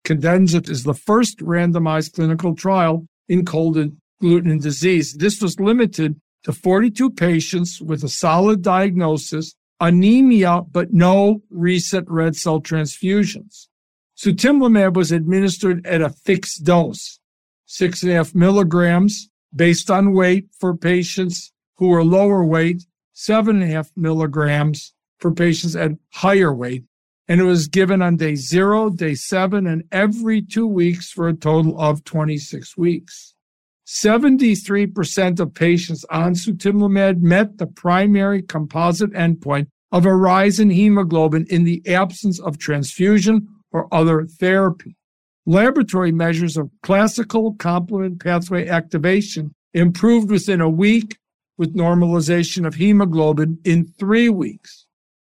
Cadenza 0.05 0.63
is 0.71 0.85
the 0.85 0.95
first 0.95 1.39
randomized 1.41 2.15
clinical 2.15 2.55
trial 2.55 3.07
in 3.29 3.45
cold 3.45 3.77
agglutinin 3.77 4.63
disease. 4.63 5.15
This 5.15 5.43
was 5.43 5.59
limited 5.59 6.21
to 6.45 6.53
42 6.53 7.11
patients 7.11 7.81
with 7.81 8.05
a 8.05 8.09
solid 8.09 8.63
diagnosis 8.63 9.55
anemia, 9.81 10.63
but 10.71 10.93
no 10.93 11.43
recent 11.51 12.09
red 12.09 12.37
cell 12.37 12.61
transfusions. 12.61 13.67
Sutimlimab 14.17 14.95
was 14.95 15.11
administered 15.11 15.85
at 15.85 16.01
a 16.01 16.11
fixed 16.11 16.65
dose, 16.65 17.19
six 17.75 18.05
and 18.05 18.13
a 18.13 18.15
half 18.15 18.37
milligrams 18.37 19.29
based 19.53 19.91
on 19.91 20.13
weight 20.13 20.47
for 20.61 20.77
patients 20.77 21.53
who 21.77 21.93
are 21.93 22.05
lower 22.05 22.45
weight, 22.45 22.85
seven 23.15 23.61
and 23.61 23.65
a 23.65 23.75
half 23.75 23.91
milligrams 23.97 24.95
for 25.19 25.33
patients 25.33 25.75
at 25.75 25.91
higher 26.13 26.55
weight. 26.55 26.85
And 27.27 27.41
it 27.41 27.45
was 27.45 27.67
given 27.67 28.01
on 28.01 28.17
day 28.17 28.37
zero, 28.37 28.91
day 28.91 29.17
seven, 29.17 29.67
and 29.67 29.83
every 29.91 30.41
two 30.41 30.69
weeks 30.69 31.11
for 31.11 31.27
a 31.27 31.35
total 31.35 31.81
of 31.81 32.05
26 32.05 32.77
weeks. 32.77 33.35
73% 33.89 35.41
of 35.41 35.53
patients 35.53 36.05
on 36.11 36.35
sutimlimab 36.35 37.21
met 37.23 37.59
the 37.59 37.67
primary 37.67 38.41
composite 38.41 39.13
endpoint 39.15 39.67
of 39.91 40.07
a 40.07 40.15
rise 40.15 40.61
in 40.61 40.71
hemoglobin 40.71 41.45
in 41.51 41.65
the 41.65 41.83
absence 41.89 42.39
of 42.41 42.57
transfusion 42.57 43.49
or 43.73 43.93
other 43.93 44.27
therapy. 44.39 44.97
Laboratory 45.47 46.11
measures 46.11 46.57
of 46.57 46.71
classical 46.83 47.55
complement 47.55 48.23
pathway 48.23 48.67
activation 48.67 49.53
improved 49.75 50.31
within 50.31 50.63
a 50.63 50.71
week 50.71 51.19
with 51.59 51.77
normalization 51.77 52.67
of 52.67 52.77
hemoglobin 52.77 53.59
in 53.65 53.87
three 53.99 54.31
weeks. 54.31 54.87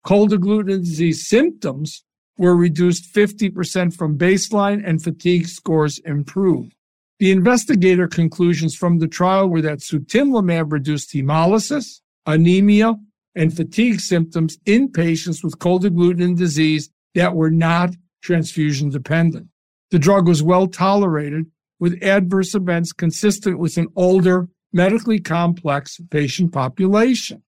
Cold 0.04 0.32
agglutinin 0.32 0.80
disease 0.80 1.26
symptoms 1.26 2.04
were 2.36 2.56
reduced 2.56 3.14
50% 3.14 3.96
from 3.96 4.18
baseline 4.18 4.82
and 4.86 5.02
fatigue 5.02 5.46
scores 5.46 5.98
improved. 6.00 6.74
The 7.18 7.30
investigator 7.30 8.08
conclusions 8.08 8.74
from 8.74 8.98
the 8.98 9.08
trial 9.08 9.48
were 9.48 9.62
that 9.62 9.78
sutimlimab 9.78 10.72
reduced 10.72 11.14
hemolysis, 11.14 12.00
anemia, 12.26 12.96
and 13.34 13.56
fatigue 13.56 14.00
symptoms 14.00 14.58
in 14.66 14.90
patients 14.90 15.42
with 15.42 15.58
cold 15.58 15.84
agglutinin 15.84 16.36
disease 16.36 16.90
that 17.14 17.34
were 17.34 17.50
not 17.50 17.94
transfusion 18.22 18.90
dependent. 18.90 19.48
The 19.92 19.98
drug 19.98 20.26
was 20.26 20.42
well 20.42 20.66
tolerated 20.66 21.46
with 21.78 22.02
adverse 22.02 22.54
events 22.54 22.92
consistent 22.92 23.58
with 23.58 23.76
an 23.76 23.86
older, 23.94 24.48
medically 24.72 25.20
complex 25.20 26.00
patient 26.10 26.52
population. 26.52 27.42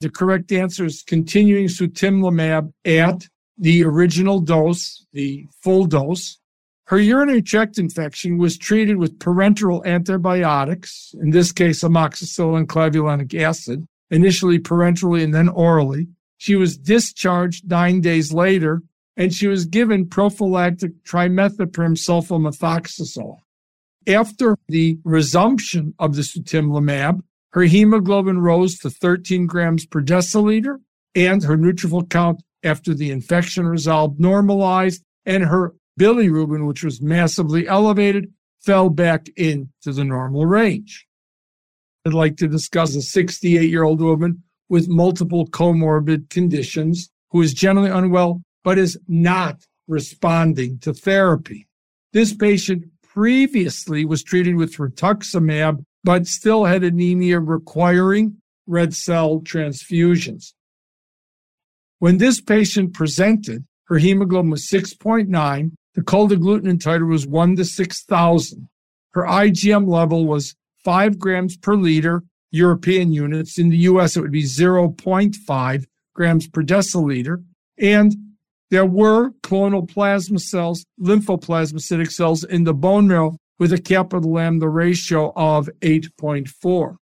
The 0.00 0.10
correct 0.10 0.52
answer 0.52 0.84
is 0.84 1.02
continuing 1.02 1.68
sutimlimab 1.68 2.72
at 2.84 3.28
the 3.56 3.84
original 3.84 4.40
dose, 4.40 5.06
the 5.12 5.46
full 5.62 5.86
dose, 5.86 6.38
her 6.86 6.98
urinary 6.98 7.40
tract 7.40 7.78
infection 7.78 8.36
was 8.36 8.58
treated 8.58 8.96
with 8.96 9.18
parenteral 9.18 9.84
antibiotics, 9.86 11.14
in 11.22 11.30
this 11.30 11.52
case, 11.52 11.82
amoxicillin 11.82 12.66
clavulanic 12.66 13.32
acid, 13.40 13.86
initially 14.10 14.58
parenterally 14.58 15.22
and 15.22 15.32
then 15.32 15.48
orally. 15.48 16.08
She 16.36 16.56
was 16.56 16.76
discharged 16.76 17.70
nine 17.70 18.00
days 18.00 18.32
later, 18.32 18.82
and 19.16 19.32
she 19.32 19.46
was 19.46 19.66
given 19.66 20.08
prophylactic 20.08 21.04
trimethoprim 21.04 21.96
sulfamethoxazole. 21.96 23.38
After 24.06 24.56
the 24.68 24.98
resumption 25.04 25.94
of 25.98 26.16
the 26.16 26.22
sutimlimab, 26.22 27.20
her 27.52 27.62
hemoglobin 27.62 28.40
rose 28.40 28.78
to 28.78 28.90
13 28.90 29.46
grams 29.46 29.86
per 29.86 30.00
deciliter, 30.00 30.78
and 31.14 31.42
her 31.44 31.56
neutrophil 31.56 32.08
count 32.08 32.42
after 32.64 32.94
the 32.94 33.10
infection 33.10 33.66
resolved 33.66 34.18
normalized, 34.18 35.02
and 35.26 35.44
her 35.44 35.74
bilirubin, 36.00 36.66
which 36.66 36.82
was 36.82 37.02
massively 37.02 37.68
elevated, 37.68 38.32
fell 38.64 38.88
back 38.88 39.28
into 39.36 39.68
the 39.84 40.04
normal 40.04 40.46
range. 40.46 41.06
I'd 42.06 42.14
like 42.14 42.36
to 42.38 42.48
discuss 42.48 42.94
a 42.94 43.02
68 43.02 43.68
year 43.68 43.84
old 43.84 44.00
woman 44.00 44.42
with 44.68 44.88
multiple 44.88 45.46
comorbid 45.46 46.30
conditions 46.30 47.10
who 47.30 47.42
is 47.42 47.52
generally 47.52 47.90
unwell 47.90 48.42
but 48.64 48.78
is 48.78 48.98
not 49.08 49.66
responding 49.88 50.78
to 50.80 50.92
therapy. 50.92 51.66
This 52.12 52.34
patient 52.34 52.84
previously 53.02 54.04
was 54.04 54.22
treated 54.22 54.56
with 54.56 54.76
rituximab 54.76 55.84
but 56.04 56.26
still 56.26 56.64
had 56.64 56.82
anemia 56.82 57.38
requiring 57.38 58.36
red 58.66 58.94
cell 58.94 59.40
transfusions. 59.40 60.52
When 61.98 62.18
this 62.18 62.40
patient 62.40 62.94
presented, 62.94 63.64
Her 63.92 63.98
hemoglobin 63.98 64.50
was 64.50 64.66
6.9. 64.70 65.72
The 65.94 66.02
cold 66.02 66.32
agglutinin 66.32 66.78
titer 66.78 67.06
was 67.06 67.26
1 67.26 67.56
to 67.56 67.64
6,000. 67.66 68.68
Her 69.12 69.22
IgM 69.24 69.86
level 69.86 70.26
was 70.26 70.54
5 70.82 71.18
grams 71.18 71.58
per 71.58 71.76
liter, 71.76 72.22
European 72.50 73.12
units. 73.12 73.58
In 73.58 73.68
the 73.68 73.76
US, 73.78 74.16
it 74.16 74.22
would 74.22 74.32
be 74.32 74.44
0.5 74.44 75.84
grams 76.14 76.48
per 76.48 76.62
deciliter. 76.62 77.44
And 77.78 78.14
there 78.72 78.86
were 78.86 79.32
clonal 79.42 79.86
plasma 79.86 80.38
cells, 80.38 80.86
lymphoplasmacytic 80.98 82.10
cells 82.10 82.42
in 82.42 82.64
the 82.64 82.72
bone 82.72 83.06
marrow 83.06 83.36
with 83.58 83.70
a 83.70 83.78
kappa 83.78 84.16
lambda 84.16 84.66
ratio 84.66 85.30
of 85.36 85.68
8.4. 85.82 86.96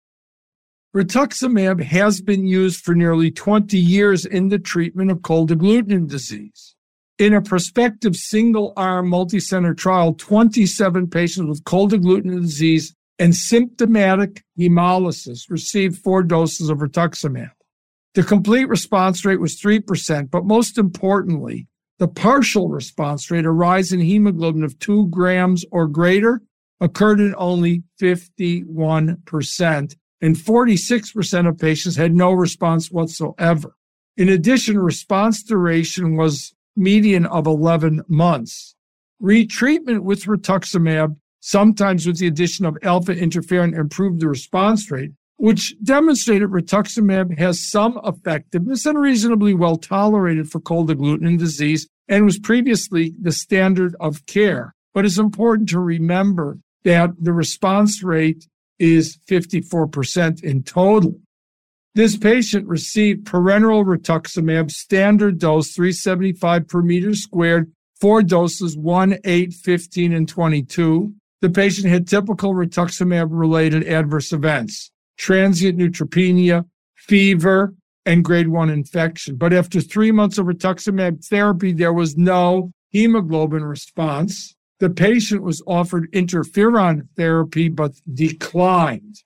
Rituximab 0.95 1.83
has 1.83 2.21
been 2.21 2.47
used 2.47 2.85
for 2.85 2.95
nearly 2.95 3.31
20 3.31 3.77
years 3.77 4.25
in 4.25 4.47
the 4.47 4.57
treatment 4.57 5.11
of 5.11 5.23
cold 5.23 5.51
agglutinin 5.51 6.07
disease. 6.07 6.73
In 7.19 7.33
a 7.33 7.41
prospective 7.41 8.15
single 8.15 8.71
arm 8.77 9.11
multicenter 9.11 9.75
trial, 9.75 10.13
27 10.13 11.09
patients 11.09 11.49
with 11.49 11.65
cold 11.65 11.91
agglutinin 11.91 12.43
disease 12.43 12.95
and 13.19 13.35
symptomatic 13.35 14.41
hemolysis 14.57 15.49
received 15.49 15.97
four 15.97 16.23
doses 16.23 16.69
of 16.69 16.77
rituximab. 16.77 17.51
The 18.13 18.23
complete 18.23 18.67
response 18.67 19.23
rate 19.25 19.39
was 19.39 19.59
3%, 19.61 20.31
but 20.31 20.45
most 20.45 20.77
importantly, 20.77 21.67
the 21.99 22.07
partial 22.07 22.69
response 22.69 23.29
rate, 23.31 23.45
a 23.45 23.51
rise 23.51 23.91
in 23.91 23.99
hemoglobin 23.99 24.63
of 24.63 24.77
two 24.79 25.07
grams 25.07 25.65
or 25.71 25.87
greater, 25.87 26.41
occurred 26.79 27.19
in 27.19 27.33
only 27.37 27.83
51%, 27.99 29.95
and 30.21 30.35
46% 30.35 31.49
of 31.49 31.57
patients 31.57 31.95
had 31.95 32.13
no 32.13 32.31
response 32.31 32.91
whatsoever. 32.91 33.75
In 34.15 34.29
addition, 34.29 34.79
response 34.79 35.43
duration 35.43 36.15
was 36.15 36.53
median 36.75 37.25
of 37.25 37.47
11 37.47 38.03
months. 38.07 38.75
Retreatment 39.21 40.01
with 40.01 40.25
rituximab, 40.25 41.15
sometimes 41.39 42.05
with 42.05 42.19
the 42.19 42.27
addition 42.27 42.65
of 42.65 42.77
alpha 42.83 43.15
interferon, 43.15 43.75
improved 43.77 44.19
the 44.19 44.27
response 44.27 44.91
rate, 44.91 45.11
which 45.37 45.75
demonstrated 45.83 46.49
rituximab 46.49 47.37
has 47.37 47.69
some 47.69 47.99
effectiveness 48.03 48.85
and 48.85 48.99
reasonably 48.99 49.53
well 49.53 49.77
tolerated 49.77 50.49
for 50.49 50.59
cold 50.59 50.89
agglutinin 50.89 51.37
disease 51.37 51.87
and 52.07 52.25
was 52.25 52.39
previously 52.39 53.13
the 53.21 53.31
standard 53.31 53.95
of 53.99 54.25
care. 54.25 54.73
But 54.93 55.05
it's 55.05 55.19
important 55.19 55.69
to 55.69 55.79
remember 55.79 56.57
that 56.83 57.11
the 57.19 57.33
response 57.33 58.03
rate 58.03 58.47
is 58.79 59.17
54% 59.29 60.43
in 60.43 60.63
total. 60.63 61.19
This 61.93 62.17
patient 62.17 62.67
received 62.67 63.25
parenteral 63.25 63.85
rituximab 63.85 64.71
standard 64.71 65.39
dose 65.39 65.71
375 65.73 66.67
per 66.67 66.81
meter 66.81 67.13
squared, 67.15 67.71
four 67.99 68.23
doses 68.23 68.77
1, 68.77 69.17
8, 69.23 69.53
15, 69.53 70.13
and 70.13 70.27
22. 70.27 71.13
The 71.41 71.49
patient 71.49 71.87
had 71.87 72.07
typical 72.07 72.53
rituximab 72.53 73.27
related 73.29 73.83
adverse 73.87 74.31
events 74.31 74.91
transient 75.17 75.77
neutropenia, 75.77 76.65
fever, 76.95 77.73
and 78.05 78.23
grade 78.23 78.47
1 78.47 78.69
infection. 78.69 79.35
But 79.35 79.53
after 79.53 79.81
three 79.81 80.11
months 80.11 80.37
of 80.37 80.45
rituximab 80.45 81.25
therapy, 81.25 81.73
there 81.73 81.93
was 81.93 82.15
no 82.15 82.71
hemoglobin 82.91 83.65
response. 83.65 84.55
The 84.79 84.89
patient 84.89 85.43
was 85.43 85.61
offered 85.67 86.11
interferon 86.13 87.07
therapy 87.17 87.67
but 87.67 87.93
declined. 88.13 89.17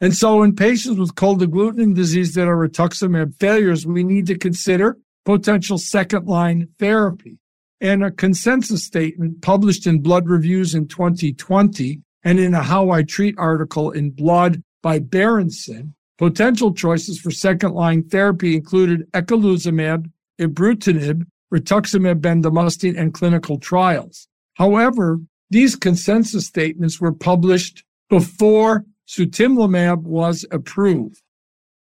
And 0.00 0.14
so 0.14 0.42
in 0.42 0.54
patients 0.54 0.98
with 0.98 1.14
cold 1.14 1.40
agglutinin 1.40 1.94
disease 1.94 2.34
that 2.34 2.46
are 2.46 2.56
rituximab 2.56 3.34
failures, 3.40 3.86
we 3.86 4.04
need 4.04 4.26
to 4.26 4.38
consider 4.38 4.98
potential 5.24 5.78
second 5.78 6.26
line 6.26 6.68
therapy. 6.78 7.38
And 7.80 8.04
a 8.04 8.10
consensus 8.10 8.84
statement 8.84 9.42
published 9.42 9.86
in 9.86 10.00
Blood 10.00 10.28
Reviews 10.28 10.74
in 10.74 10.86
2020 10.86 12.00
and 12.22 12.38
in 12.38 12.54
a 12.54 12.62
How 12.62 12.90
I 12.90 13.02
Treat 13.02 13.34
article 13.38 13.90
in 13.90 14.10
Blood 14.10 14.62
by 14.86 15.00
Berentsen, 15.00 15.94
potential 16.16 16.72
choices 16.72 17.18
for 17.18 17.32
second 17.32 17.72
line 17.72 18.04
therapy 18.04 18.54
included 18.54 19.10
eculizumab, 19.14 20.08
ibrutinib, 20.40 21.26
rituximab 21.52 22.20
bendamustine, 22.20 22.96
and 22.96 23.12
clinical 23.12 23.58
trials. 23.58 24.28
However, 24.54 25.18
these 25.50 25.74
consensus 25.74 26.46
statements 26.46 27.00
were 27.00 27.12
published 27.12 27.82
before 28.08 28.84
sutimlimab 29.08 30.02
was 30.02 30.46
approved. 30.52 31.20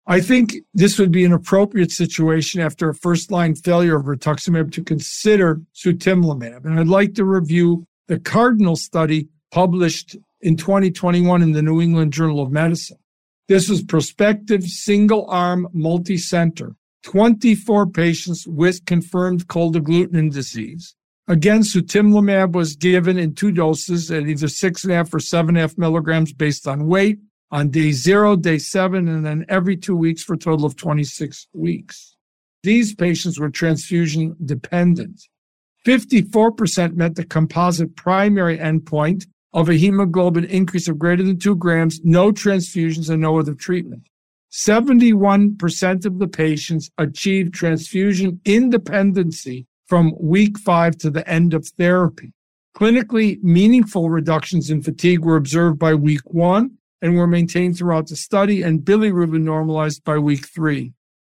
I 0.06 0.20
think 0.20 0.54
this 0.72 0.96
would 0.96 1.10
be 1.10 1.24
an 1.24 1.32
appropriate 1.32 1.90
situation 1.90 2.60
after 2.60 2.88
a 2.88 2.94
first 2.94 3.32
line 3.32 3.56
failure 3.56 3.96
of 3.96 4.04
rituximab 4.04 4.70
to 4.70 4.84
consider 4.84 5.60
sutimlimab. 5.74 6.64
And 6.64 6.78
I'd 6.78 6.86
like 6.86 7.14
to 7.14 7.24
review 7.24 7.88
the 8.06 8.20
Cardinal 8.20 8.76
study 8.76 9.26
published 9.50 10.16
in 10.44 10.56
2021 10.56 11.42
in 11.42 11.52
the 11.52 11.62
New 11.62 11.80
England 11.80 12.12
Journal 12.12 12.40
of 12.40 12.52
Medicine. 12.52 12.98
This 13.48 13.68
was 13.68 13.82
prospective 13.82 14.62
single 14.64 15.26
arm 15.28 15.66
multicenter, 15.74 16.76
24 17.02 17.86
patients 17.88 18.46
with 18.46 18.84
confirmed 18.84 19.48
cold 19.48 19.74
agglutinin 19.74 20.30
disease. 20.30 20.94
Again, 21.26 21.62
sutimlimab 21.62 22.52
was 22.52 22.76
given 22.76 23.18
in 23.18 23.34
two 23.34 23.52
doses 23.52 24.10
at 24.10 24.26
either 24.26 24.48
six 24.48 24.84
and 24.84 24.92
a 24.92 24.96
half 24.96 25.14
or 25.14 25.18
seven 25.18 25.56
and 25.56 25.58
a 25.58 25.60
half 25.62 25.78
milligrams 25.78 26.34
based 26.34 26.68
on 26.68 26.86
weight 26.86 27.18
on 27.50 27.70
day 27.70 27.92
zero, 27.92 28.36
day 28.36 28.58
seven, 28.58 29.08
and 29.08 29.24
then 29.24 29.46
every 29.48 29.78
two 29.78 29.96
weeks 29.96 30.22
for 30.22 30.34
a 30.34 30.38
total 30.38 30.66
of 30.66 30.76
26 30.76 31.48
weeks. 31.54 32.16
These 32.62 32.94
patients 32.94 33.40
were 33.40 33.48
transfusion 33.48 34.36
dependent. 34.44 35.22
54% 35.86 36.94
met 36.96 37.14
the 37.14 37.24
composite 37.24 37.96
primary 37.96 38.58
endpoint 38.58 39.24
of 39.54 39.68
a 39.68 39.74
hemoglobin 39.74 40.44
increase 40.44 40.88
of 40.88 40.98
greater 40.98 41.22
than 41.22 41.38
two 41.38 41.54
grams, 41.54 42.00
no 42.02 42.32
transfusions, 42.32 43.08
and 43.08 43.22
no 43.22 43.38
other 43.38 43.54
treatment. 43.54 44.02
71% 44.52 46.04
of 46.04 46.18
the 46.18 46.28
patients 46.28 46.90
achieved 46.98 47.54
transfusion 47.54 48.40
independency 48.44 49.66
from 49.86 50.12
week 50.20 50.58
five 50.58 50.96
to 50.98 51.10
the 51.10 51.26
end 51.28 51.54
of 51.54 51.66
therapy. 51.78 52.32
Clinically 52.76 53.42
meaningful 53.42 54.10
reductions 54.10 54.70
in 54.70 54.82
fatigue 54.82 55.24
were 55.24 55.36
observed 55.36 55.78
by 55.78 55.94
week 55.94 56.22
one 56.26 56.76
and 57.00 57.16
were 57.16 57.26
maintained 57.26 57.76
throughout 57.76 58.08
the 58.08 58.16
study, 58.16 58.62
and 58.62 58.80
bilirubin 58.80 59.42
normalized 59.42 60.02
by 60.04 60.18
week 60.18 60.46
three. 60.46 60.92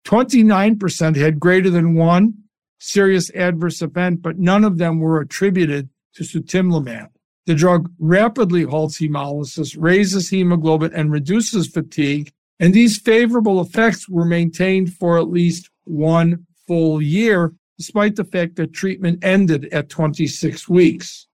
29% 0.06 1.15
had 1.17 1.39
greater 1.39 1.69
than 1.69 1.93
one 1.93 2.34
serious 2.80 3.30
adverse 3.36 3.82
event, 3.82 4.21
but 4.21 4.39
none 4.39 4.63
of 4.63 4.77
them 4.77 4.99
were 4.99 5.19
attributed 5.19 5.89
to 6.13 6.23
sutimlimab. 6.23 7.10
The 7.47 7.55
drug 7.55 7.89
rapidly 7.97 8.63
halts 8.63 8.99
hemolysis, 8.99 9.75
raises 9.79 10.29
hemoglobin, 10.29 10.93
and 10.93 11.12
reduces 11.12 11.67
fatigue, 11.67 12.31
and 12.60 12.73
these 12.73 12.99
favorable 12.99 13.62
effects 13.62 14.10
were 14.10 14.25
maintained 14.25 14.93
for 14.93 15.17
at 15.17 15.29
least 15.29 15.69
one 15.86 16.45
full 16.67 17.01
year 17.01 17.53
despite 17.77 18.15
the 18.17 18.25
fact 18.25 18.55
that 18.55 18.73
treatment 18.73 19.23
ended 19.23 19.65
at 19.71 19.88
26 19.88 20.67
weeks. 20.67 21.27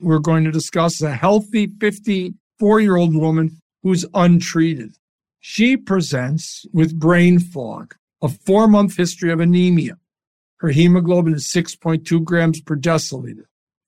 We're 0.00 0.18
going 0.18 0.44
to 0.44 0.50
discuss 0.50 1.00
a 1.00 1.14
healthy 1.14 1.68
54 1.80 2.80
year 2.80 2.96
old 2.96 3.14
woman 3.14 3.62
who's 3.82 4.04
untreated. 4.12 4.96
She 5.40 5.76
presents 5.76 6.66
with 6.72 6.98
brain 6.98 7.38
fog, 7.38 7.94
a 8.20 8.28
four 8.28 8.68
month 8.68 8.96
history 8.96 9.32
of 9.32 9.40
anemia. 9.40 9.96
Her 10.58 10.68
hemoglobin 10.68 11.34
is 11.34 11.46
6.2 11.46 12.22
grams 12.24 12.60
per 12.60 12.76
deciliter. 12.76 13.44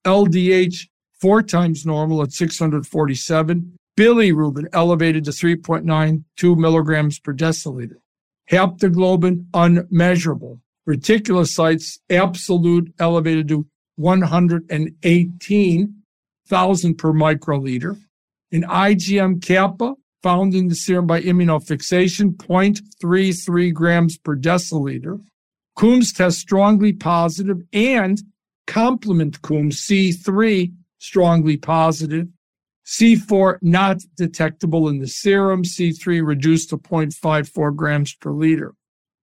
LDH 0.07 0.87
four 1.21 1.43
times 1.43 1.85
normal 1.85 2.23
at 2.23 2.33
647. 2.33 3.77
Bilirubin 3.99 4.69
elevated 4.73 5.25
to 5.25 5.31
3.92 5.31 6.57
milligrams 6.57 7.19
per 7.19 7.35
deciliter. 7.35 7.97
Haptoglobin 8.51 9.45
unmeasurable 9.53 10.61
reticulocytes 10.89 11.99
absolute 12.09 12.95
elevated 12.99 13.49
to 13.49 13.67
118,000 13.97 16.95
per 16.95 17.13
microliter. 17.13 18.01
In 18.51 18.63
IgM 18.63 19.43
kappa, 19.43 19.97
found 20.23 20.55
in 20.55 20.69
the 20.69 20.75
serum 20.75 21.07
by 21.07 21.21
immunofixation, 21.21 22.37
0.33 22.37 23.73
grams 23.73 24.19
per 24.19 24.37
deciliter. 24.37 25.19
Coombs 25.77 26.13
test 26.13 26.39
strongly 26.39 26.93
positive 26.93 27.63
and 27.73 28.21
complement 28.67 29.41
Coombs 29.43 29.87
C3 29.87 30.73
strongly 31.01 31.57
positive. 31.57 32.29
C4 32.87 33.59
not 33.63 33.99
detectable 34.17 34.89
in 34.89 34.99
the 34.99 35.07
serum, 35.09 35.65
C3 35.65 36.25
reduced 36.25 36.71
to 36.71 36.79
0.54 36.79 37.75
grams 37.75 38.15
per 38.15 38.31
liter. 38.33 38.75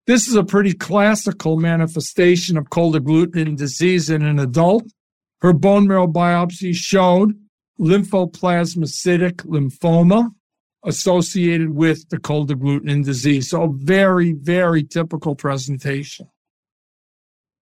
This 0.05 0.27
is 0.27 0.35
a 0.35 0.43
pretty 0.43 0.73
classical 0.73 1.57
manifestation 1.57 2.57
of 2.57 2.69
cold 2.69 2.95
agglutinin 2.95 3.57
disease 3.57 4.09
in 4.09 4.21
an 4.21 4.39
adult. 4.39 4.85
Her 5.41 5.53
bone 5.53 5.87
marrow 5.87 6.07
biopsy 6.07 6.73
showed 6.73 7.33
lymphoplasmacytic 7.79 9.45
lymphoma 9.45 10.31
associated 10.83 11.71
with 11.71 12.07
the 12.09 12.19
cold 12.19 12.49
agglutinin 12.51 13.03
disease. 13.03 13.49
So, 13.49 13.75
very, 13.77 14.31
very 14.31 14.83
typical 14.83 15.35
presentation. 15.35 16.29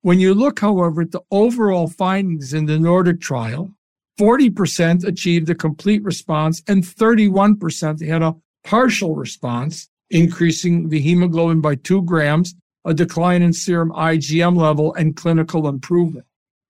When 0.01 0.19
you 0.19 0.35
look, 0.35 0.59
however, 0.59 1.01
at 1.01 1.11
the 1.11 1.21
overall 1.31 1.87
findings 1.87 2.53
in 2.53 2.67
the 2.67 2.77
Nordic 2.77 3.19
trial, 3.19 3.71
40% 4.19 5.05
achieved 5.05 5.49
a 5.49 5.55
complete 5.55 6.03
response 6.03 6.61
and 6.67 6.83
31% 6.83 8.05
had 8.05 8.21
a 8.21 8.35
partial 8.63 9.15
response, 9.15 9.89
increasing 10.09 10.89
the 10.89 10.99
hemoglobin 10.99 11.61
by 11.61 11.75
two 11.75 12.01
grams, 12.01 12.55
a 12.85 12.93
decline 12.93 13.41
in 13.41 13.53
serum 13.53 13.91
IgM 13.91 14.57
level, 14.57 14.93
and 14.93 15.15
clinical 15.15 15.67
improvement. 15.67 16.25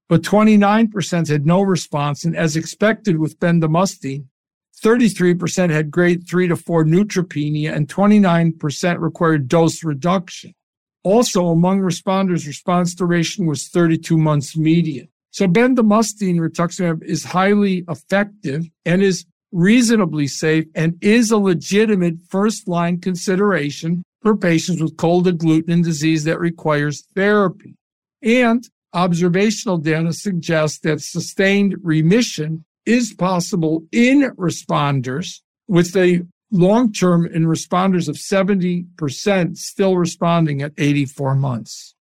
But 0.07 0.21
29% 0.21 1.27
had 1.29 1.45
no 1.45 1.61
response, 1.61 2.25
and 2.25 2.35
as 2.35 2.55
expected 2.55 3.17
with 3.17 3.39
bendamustine, 3.39 4.25
33% 4.83 5.69
had 5.69 5.89
grade 5.89 6.27
3 6.27 6.47
to 6.49 6.55
4 6.55 6.85
neutropenia, 6.85 7.73
and 7.73 7.87
29% 7.87 8.99
required 8.99 9.47
dose 9.47 9.83
reduction. 9.83 10.53
Also, 11.03 11.47
among 11.47 11.79
responders, 11.79 12.47
response 12.47 12.93
duration 12.93 13.45
was 13.45 13.67
32 13.67 14.17
months 14.17 14.57
median. 14.57 15.07
So 15.35 15.49
bendamustine 15.49 16.39
rituximab 16.39 17.03
is 17.03 17.25
highly 17.25 17.83
effective 17.89 18.69
and 18.85 19.03
is 19.03 19.25
reasonably 19.51 20.27
safe 20.27 20.63
and 20.73 20.97
is 21.01 21.29
a 21.29 21.37
legitimate 21.37 22.15
first 22.29 22.69
line 22.69 23.01
consideration 23.01 24.01
for 24.21 24.37
patients 24.37 24.81
with 24.81 24.95
cold 24.95 25.27
agglutinin 25.27 25.83
disease 25.83 26.23
that 26.23 26.39
requires 26.39 27.05
therapy. 27.15 27.75
And 28.23 28.65
observational 28.93 29.77
data 29.77 30.13
suggests 30.13 30.79
that 30.83 31.01
sustained 31.01 31.75
remission 31.83 32.63
is 32.85 33.13
possible 33.13 33.83
in 33.91 34.31
responders 34.37 35.41
with 35.67 35.97
a 35.97 36.21
long 36.49 36.93
term 36.93 37.25
in 37.25 37.43
responders 37.43 38.07
of 38.07 38.15
70% 38.15 39.57
still 39.57 39.97
responding 39.97 40.61
at 40.61 40.71
84 40.77 41.35
months. 41.35 41.94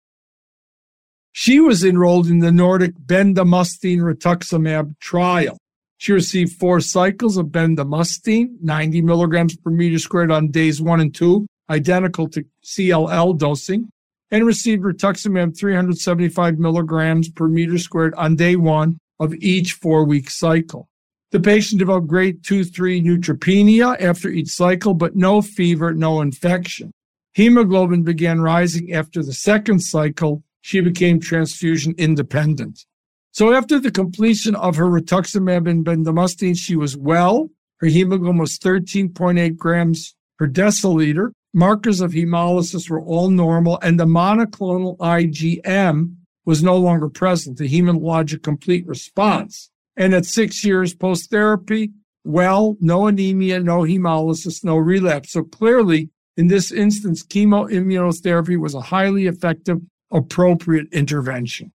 She 1.34 1.60
was 1.60 1.84
enrolled 1.84 2.28
in 2.28 2.39
the 2.39 2.52
Nordic 2.52 2.94
bendamustine 3.06 4.00
rituximab 4.00 5.00
trial. 5.00 5.58
She 5.98 6.12
received 6.12 6.54
four 6.54 6.82
cycles 6.82 7.38
of 7.38 7.48
bendamustine, 7.48 8.62
90 8.62 9.02
milligrams 9.02 9.56
per 9.56 9.70
meter 9.70 10.00
squared 10.00 10.32
on 10.32 10.50
days 10.50 10.82
one 10.82 11.00
and 11.00 11.13
two, 11.13 11.46
identical 11.70 12.28
to 12.30 12.44
CLL 12.65 13.38
dosing, 13.38 13.89
and 14.32 14.46
received 14.46 14.84
rituximab 14.84 15.58
375 15.58 16.58
milligrams 16.58 17.30
per 17.30 17.48
meter 17.48 17.78
squared 17.78 18.13
on 18.15 18.36
day 18.36 18.56
one 18.56 18.98
of 19.20 19.34
each 19.36 19.74
four 19.74 20.04
week 20.04 20.30
cycle. 20.30 20.88
The 21.32 21.39
patient 21.39 21.80
developed 21.80 22.08
grade 22.08 22.44
2 22.44 22.65
3 22.65 23.02
neutropenia 23.02 23.96
after 24.02 24.28
each 24.28 24.50
cycle, 24.50 24.94
but 24.94 25.15
no 25.15 25.41
fever, 25.41 25.94
no 25.94 26.20
infection. 26.20 26.91
Hemoglobin 27.36 28.04
began 28.04 28.41
rising 28.41 28.91
after 28.91 29.24
the 29.24 29.34
second 29.34 29.80
cycle. 29.80 30.44
She 30.62 30.80
became 30.82 31.19
transfusion 31.19 31.93
independent. 31.97 32.86
So 33.32 33.54
after 33.54 33.80
the 33.80 33.91
completion 33.91 34.56
of 34.56 34.76
her 34.76 34.86
rituximab 34.86 35.69
and 35.69 35.86
bendamustine, 35.86 36.58
she 36.58 36.76
was 36.76 36.97
well. 36.97 37.50
Her 37.80 37.88
hemoglobin 37.88 38.38
was 38.38 38.60
13.8 38.60 39.56
grams 39.56 40.15
per 40.38 40.47
deciliter. 40.47 41.32
Markers 41.54 42.00
of 42.00 42.12
hemolysis 42.12 42.89
were 42.89 43.02
all 43.02 43.30
normal, 43.30 43.80
and 43.82 44.00
the 44.00 44.06
monoclonal 44.06 44.97
IgM 44.97 46.15
was 46.45 46.63
no 46.63 46.78
longer 46.78 47.10
present, 47.10 47.58
the 47.58 47.69
hematologic 47.69 48.43
complete 48.43 48.86
response. 48.88 49.69
And 49.97 50.13
at 50.13 50.26
six 50.26 50.63
years 50.63 50.93
post 50.93 51.30
therapy, 51.30 51.91
well, 52.24 52.78
no 52.80 53.08
anemia, 53.08 53.60
no 53.60 53.80
hemolysis, 53.80 54.63
no 54.63 54.78
relapse. 54.78 55.32
So 55.32 55.43
clearly, 55.43 56.10
in 56.38 56.47
this 56.47 56.71
instance, 56.71 57.24
chemoimmunotherapy 57.24 58.58
was 58.58 58.74
a 58.74 58.82
highly 58.82 59.28
effective, 59.28 59.80
appropriate 60.12 60.88
intervention. 60.91 61.71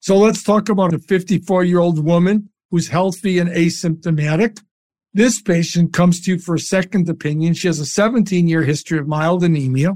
So 0.00 0.16
let's 0.16 0.42
talk 0.42 0.68
about 0.68 0.94
a 0.94 0.98
54 0.98 1.64
year 1.64 1.80
old 1.80 2.04
woman 2.04 2.50
who's 2.70 2.88
healthy 2.88 3.38
and 3.38 3.50
asymptomatic. 3.50 4.60
This 5.14 5.40
patient 5.40 5.92
comes 5.92 6.20
to 6.20 6.32
you 6.32 6.38
for 6.38 6.54
a 6.54 6.60
second 6.60 7.08
opinion. 7.08 7.54
She 7.54 7.66
has 7.66 7.80
a 7.80 7.86
17 7.86 8.46
year 8.46 8.62
history 8.62 8.98
of 8.98 9.08
mild 9.08 9.42
anemia. 9.42 9.94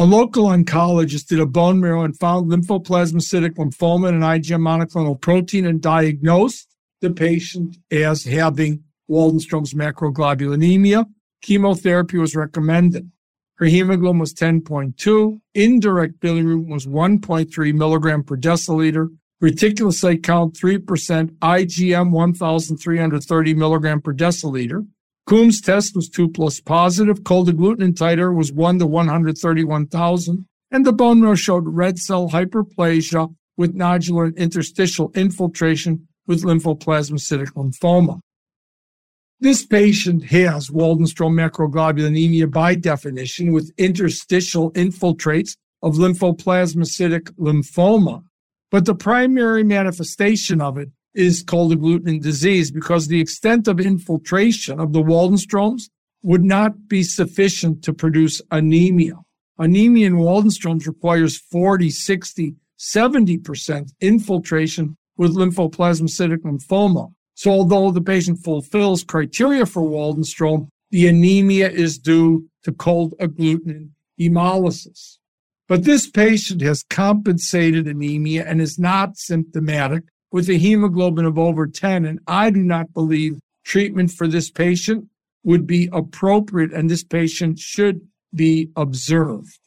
A 0.00 0.04
local 0.04 0.44
oncologist 0.44 1.26
did 1.26 1.40
a 1.40 1.46
bone 1.46 1.80
marrow 1.80 2.04
and 2.04 2.16
found 2.18 2.50
lymphoplasmacytic 2.50 3.54
lymphoma 3.54 4.08
and 4.08 4.22
an 4.22 4.22
IgM 4.22 4.60
monoclonal 4.60 5.20
protein 5.20 5.66
and 5.66 5.80
diagnosed 5.80 6.68
the 7.00 7.10
patient 7.10 7.78
as 7.90 8.24
having 8.24 8.84
Waldenstrom's 9.10 9.74
macroglobulinemia. 9.74 11.06
Chemotherapy 11.42 12.18
was 12.18 12.36
recommended. 12.36 13.10
Her 13.58 13.66
hemoglobin 13.66 14.20
was 14.20 14.32
10.2. 14.34 15.40
Indirect 15.54 16.20
bilirubin 16.20 16.68
was 16.68 16.86
1.3 16.86 17.74
milligram 17.74 18.22
per 18.22 18.36
deciliter. 18.36 19.08
Reticulocyte 19.42 20.22
count 20.22 20.54
3%. 20.54 21.30
IgM 21.38 22.10
1,330 22.12 23.54
milligram 23.54 24.00
per 24.00 24.14
deciliter. 24.14 24.86
Coombs 25.26 25.60
test 25.60 25.96
was 25.96 26.08
2 26.08 26.28
plus 26.28 26.60
positive. 26.60 27.24
Cold 27.24 27.48
agglutinin 27.50 27.94
titer 27.94 28.34
was 28.34 28.52
1 28.52 28.78
to 28.78 28.86
131,000. 28.86 30.46
And 30.70 30.86
the 30.86 30.92
bone 30.92 31.20
marrow 31.20 31.34
showed 31.34 31.64
red 31.66 31.98
cell 31.98 32.30
hyperplasia 32.30 33.34
with 33.56 33.76
nodular 33.76 34.26
and 34.26 34.38
interstitial 34.38 35.10
infiltration 35.16 36.06
with 36.28 36.44
lymphoplasmacytic 36.44 37.54
lymphoma. 37.54 38.20
This 39.40 39.64
patient 39.64 40.24
has 40.24 40.68
Waldenstrom 40.68 41.34
macroglobulinemia 41.34 42.50
by 42.50 42.74
definition 42.74 43.52
with 43.52 43.72
interstitial 43.78 44.72
infiltrates 44.72 45.56
of 45.80 45.94
lymphoplasmacytic 45.94 47.30
lymphoma. 47.38 48.24
But 48.72 48.84
the 48.84 48.96
primary 48.96 49.62
manifestation 49.62 50.60
of 50.60 50.76
it 50.76 50.90
is 51.14 51.44
cold 51.44 51.72
agglutinin 51.72 52.20
disease 52.20 52.72
because 52.72 53.06
the 53.06 53.20
extent 53.20 53.68
of 53.68 53.78
infiltration 53.78 54.80
of 54.80 54.92
the 54.92 55.02
Waldenstroms 55.02 55.82
would 56.22 56.42
not 56.42 56.88
be 56.88 57.04
sufficient 57.04 57.84
to 57.84 57.92
produce 57.92 58.42
anemia. 58.50 59.14
Anemia 59.56 60.08
in 60.08 60.16
Waldenstroms 60.16 60.84
requires 60.84 61.38
40, 61.38 61.90
60, 61.90 62.56
70% 62.76 63.92
infiltration 64.00 64.96
with 65.16 65.36
lymphoplasmacytic 65.36 66.38
lymphoma. 66.38 67.12
So 67.38 67.52
although 67.52 67.92
the 67.92 68.00
patient 68.00 68.40
fulfills 68.42 69.04
criteria 69.04 69.64
for 69.64 69.80
Waldenstrom, 69.80 70.66
the 70.90 71.06
anemia 71.06 71.70
is 71.70 71.96
due 71.96 72.48
to 72.64 72.72
cold 72.72 73.14
agglutinin 73.20 73.90
hemolysis. 74.18 75.18
But 75.68 75.84
this 75.84 76.10
patient 76.10 76.62
has 76.62 76.82
compensated 76.90 77.86
anemia 77.86 78.44
and 78.44 78.60
is 78.60 78.76
not 78.76 79.18
symptomatic 79.18 80.02
with 80.32 80.50
a 80.50 80.58
hemoglobin 80.58 81.24
of 81.24 81.38
over 81.38 81.68
10. 81.68 82.04
And 82.06 82.18
I 82.26 82.50
do 82.50 82.64
not 82.64 82.92
believe 82.92 83.38
treatment 83.64 84.10
for 84.10 84.26
this 84.26 84.50
patient 84.50 85.04
would 85.44 85.64
be 85.64 85.88
appropriate 85.92 86.72
and 86.72 86.90
this 86.90 87.04
patient 87.04 87.60
should 87.60 88.00
be 88.34 88.70
observed. 88.74 89.60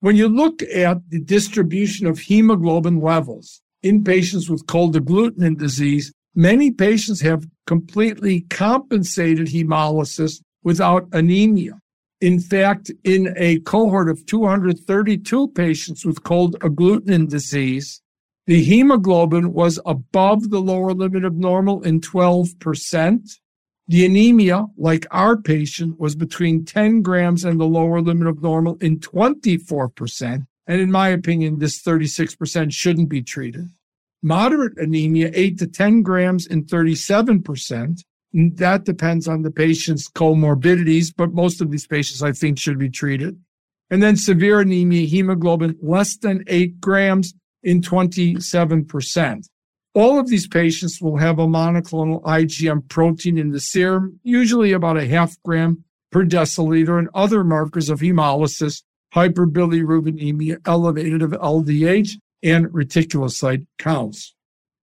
When 0.00 0.16
you 0.16 0.28
look 0.28 0.60
at 0.64 0.98
the 1.08 1.20
distribution 1.20 2.06
of 2.06 2.18
hemoglobin 2.18 3.00
levels, 3.00 3.62
in 3.82 4.04
patients 4.04 4.50
with 4.50 4.66
cold 4.66 4.94
agglutinin 4.94 5.56
disease, 5.56 6.12
many 6.34 6.70
patients 6.70 7.20
have 7.20 7.46
completely 7.66 8.42
compensated 8.42 9.48
hemolysis 9.48 10.40
without 10.62 11.08
anemia. 11.12 11.80
In 12.20 12.38
fact, 12.38 12.90
in 13.02 13.32
a 13.36 13.60
cohort 13.60 14.10
of 14.10 14.26
232 14.26 15.48
patients 15.48 16.04
with 16.04 16.22
cold 16.22 16.58
agglutinin 16.60 17.28
disease, 17.28 18.02
the 18.46 18.62
hemoglobin 18.62 19.52
was 19.52 19.78
above 19.86 20.50
the 20.50 20.60
lower 20.60 20.92
limit 20.92 21.24
of 21.24 21.34
normal 21.34 21.82
in 21.82 22.00
12%. 22.00 23.30
The 23.88 24.06
anemia, 24.06 24.66
like 24.76 25.06
our 25.10 25.36
patient, 25.36 25.98
was 25.98 26.14
between 26.14 26.64
10 26.64 27.02
grams 27.02 27.44
and 27.44 27.58
the 27.58 27.64
lower 27.64 28.00
limit 28.00 28.28
of 28.28 28.42
normal 28.42 28.76
in 28.80 28.98
24%. 28.98 30.46
And 30.66 30.80
in 30.80 30.90
my 30.92 31.08
opinion, 31.08 31.58
this 31.58 31.82
36% 31.82 32.72
shouldn't 32.72 33.08
be 33.08 33.22
treated. 33.22 33.68
Moderate 34.22 34.76
anemia, 34.78 35.30
8 35.34 35.58
to 35.58 35.66
10 35.66 36.02
grams 36.02 36.46
in 36.46 36.64
37%. 36.64 38.00
That 38.32 38.84
depends 38.84 39.26
on 39.26 39.42
the 39.42 39.50
patient's 39.50 40.10
comorbidities, 40.10 41.12
but 41.16 41.32
most 41.32 41.60
of 41.60 41.70
these 41.70 41.86
patients, 41.86 42.22
I 42.22 42.32
think, 42.32 42.58
should 42.58 42.78
be 42.78 42.90
treated. 42.90 43.40
And 43.90 44.02
then 44.02 44.16
severe 44.16 44.60
anemia, 44.60 45.06
hemoglobin 45.06 45.76
less 45.82 46.16
than 46.16 46.44
8 46.46 46.80
grams 46.80 47.34
in 47.62 47.80
27%. 47.80 49.42
All 49.94 50.20
of 50.20 50.28
these 50.28 50.46
patients 50.46 51.00
will 51.02 51.16
have 51.16 51.40
a 51.40 51.46
monoclonal 51.46 52.22
IgM 52.22 52.88
protein 52.88 53.38
in 53.38 53.50
the 53.50 53.58
serum, 53.58 54.20
usually 54.22 54.72
about 54.72 54.96
a 54.96 55.08
half 55.08 55.34
gram 55.42 55.84
per 56.12 56.24
deciliter, 56.24 56.98
and 56.98 57.08
other 57.14 57.42
markers 57.42 57.90
of 57.90 58.00
hemolysis 58.00 58.82
hyperbilirubinemia, 59.14 60.58
elevated 60.66 61.22
of 61.22 61.32
LDH, 61.32 62.10
and 62.42 62.66
reticulocyte 62.66 63.66
counts. 63.78 64.34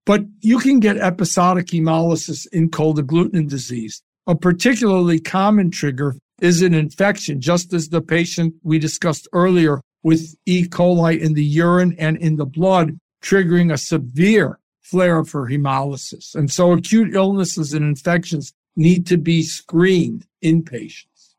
But 0.05 0.21
you 0.41 0.59
can 0.59 0.79
get 0.79 0.97
episodic 0.97 1.67
hemolysis 1.67 2.47
in 2.51 2.69
cold 2.69 2.97
agglutinin 2.99 3.49
disease. 3.49 4.01
A 4.25 4.35
particularly 4.35 5.19
common 5.19 5.71
trigger 5.71 6.15
is 6.41 6.61
an 6.61 6.73
infection, 6.73 7.41
just 7.41 7.73
as 7.73 7.89
the 7.89 8.01
patient 8.01 8.53
we 8.63 8.79
discussed 8.79 9.27
earlier 9.33 9.81
with 10.03 10.35
E. 10.45 10.65
coli 10.65 11.19
in 11.19 11.33
the 11.33 11.43
urine 11.43 11.95
and 11.97 12.17
in 12.17 12.37
the 12.37 12.45
blood, 12.45 12.97
triggering 13.23 13.73
a 13.73 13.77
severe 13.77 14.59
flare 14.81 15.23
for 15.25 15.49
hemolysis. 15.49 16.35
And 16.35 16.49
so 16.51 16.71
acute 16.71 17.13
illnesses 17.13 17.73
and 17.73 17.83
infections 17.83 18.53
need 18.75 19.05
to 19.07 19.17
be 19.17 19.41
screened 19.41 20.25
in 20.41 20.63
patients. 20.63 21.35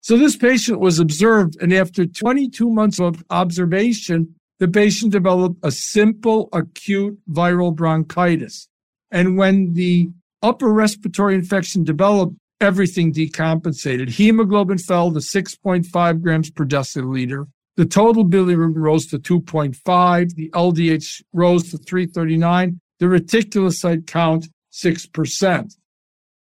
So 0.00 0.16
this 0.16 0.36
patient 0.36 0.80
was 0.80 0.98
observed, 0.98 1.56
and 1.60 1.72
after 1.72 2.06
22 2.06 2.70
months 2.70 2.98
of 2.98 3.22
observation, 3.30 4.34
the 4.62 4.68
patient 4.68 5.10
developed 5.10 5.58
a 5.64 5.72
simple 5.72 6.48
acute 6.52 7.18
viral 7.28 7.74
bronchitis. 7.74 8.68
And 9.10 9.36
when 9.36 9.72
the 9.72 10.10
upper 10.40 10.72
respiratory 10.72 11.34
infection 11.34 11.82
developed, 11.82 12.36
everything 12.60 13.12
decompensated. 13.12 14.10
Hemoglobin 14.10 14.78
fell 14.78 15.10
to 15.10 15.18
6.5 15.18 16.22
grams 16.22 16.48
per 16.52 16.64
deciliter. 16.64 17.46
The 17.74 17.86
total 17.86 18.24
bilirubin 18.24 18.76
rose 18.76 19.06
to 19.06 19.18
2.5. 19.18 20.36
The 20.36 20.48
LDH 20.50 21.22
rose 21.32 21.68
to 21.72 21.78
339. 21.78 22.80
The 23.00 23.06
reticulocyte 23.06 24.06
count, 24.06 24.46
6%. 24.72 25.74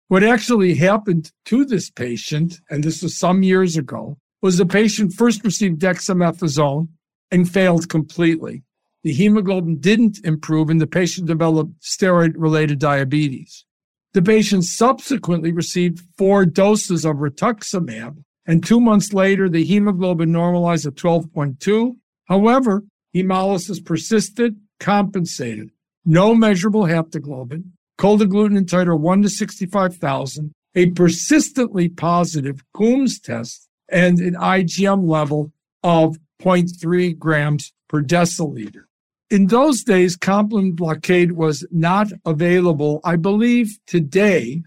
What 0.09 0.25
actually 0.25 0.75
happened 0.75 1.31
to 1.45 1.63
this 1.63 1.89
patient, 1.89 2.59
and 2.69 2.83
this 2.83 3.01
was 3.01 3.17
some 3.17 3.43
years 3.43 3.77
ago, 3.77 4.17
was 4.41 4.57
the 4.57 4.65
patient 4.65 5.13
first 5.13 5.41
received 5.45 5.79
dexamethasone 5.79 6.89
and 7.33 7.51
failed 7.51 7.89
completely. 7.89 8.63
The 9.03 9.11
hemoglobin 9.11 9.79
didn't 9.79 10.19
improve 10.23 10.69
and 10.69 10.79
the 10.79 10.87
patient 10.87 11.27
developed 11.27 11.81
steroid 11.81 12.35
related 12.37 12.79
diabetes. 12.79 13.65
The 14.13 14.21
patient 14.21 14.63
subsequently 14.63 15.51
received 15.51 16.01
four 16.17 16.45
doses 16.45 17.03
of 17.03 17.17
rituximab 17.17 18.23
and 18.45 18.63
two 18.63 18.79
months 18.79 19.13
later, 19.13 19.47
the 19.47 19.63
hemoglobin 19.63 20.31
normalized 20.31 20.85
at 20.85 20.95
12.2. 20.95 21.95
However, 22.25 22.83
hemolysis 23.15 23.83
persisted, 23.83 24.57
compensated. 24.79 25.69
No 26.05 26.35
measurable 26.35 26.83
haptoglobin, 26.83 27.71
cold 27.97 28.21
agglutinin 28.21 28.65
titer 28.65 28.99
1 28.99 29.21
to 29.21 29.29
65,000, 29.29 30.51
a 30.75 30.91
persistently 30.91 31.87
positive 31.87 32.63
Coombs 32.73 33.19
test, 33.19 33.69
and 33.89 34.19
an 34.19 34.33
IgM 34.33 35.07
level 35.07 35.53
of 35.83 36.17
0.3 36.41 37.17
grams 37.17 37.73
per 37.89 38.01
deciliter. 38.01 38.83
In 39.29 39.47
those 39.47 39.83
days, 39.83 40.15
complement 40.15 40.75
blockade 40.75 41.33
was 41.33 41.65
not 41.71 42.07
available. 42.25 42.99
I 43.03 43.15
believe 43.15 43.79
today 43.87 44.61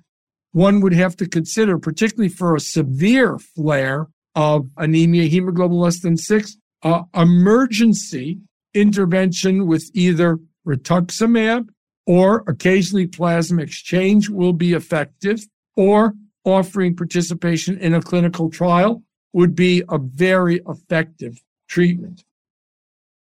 one 0.53 0.81
would 0.81 0.95
have 0.95 1.17
to 1.17 1.29
consider, 1.29 1.79
particularly 1.79 2.31
for 2.31 2.55
a 2.57 2.61
severe 2.61 3.39
flare 3.39 4.09
of 4.35 4.69
anemia, 4.77 5.29
hemoglobin 5.29 5.77
less 5.77 6.01
than 6.01 6.17
six, 6.17 6.57
uh, 6.83 7.03
emergency 7.15 8.39
intervention 8.75 9.67
with 9.67 9.91
either 9.95 10.39
rituximab 10.67 11.69
or 12.07 12.45
occasionally 12.47 13.07
plasma 13.07 13.63
exchange 13.63 14.29
will 14.29 14.53
be 14.53 14.73
effective, 14.73 15.45
or 15.77 16.15
offering 16.45 16.95
participation 16.95 17.77
in 17.79 17.95
a 17.95 18.01
clinical 18.01 18.49
trial 18.49 19.03
would 19.33 19.55
be 19.55 19.83
a 19.89 19.99
very 19.99 20.61
effective 20.69 21.43
treatment. 21.69 22.25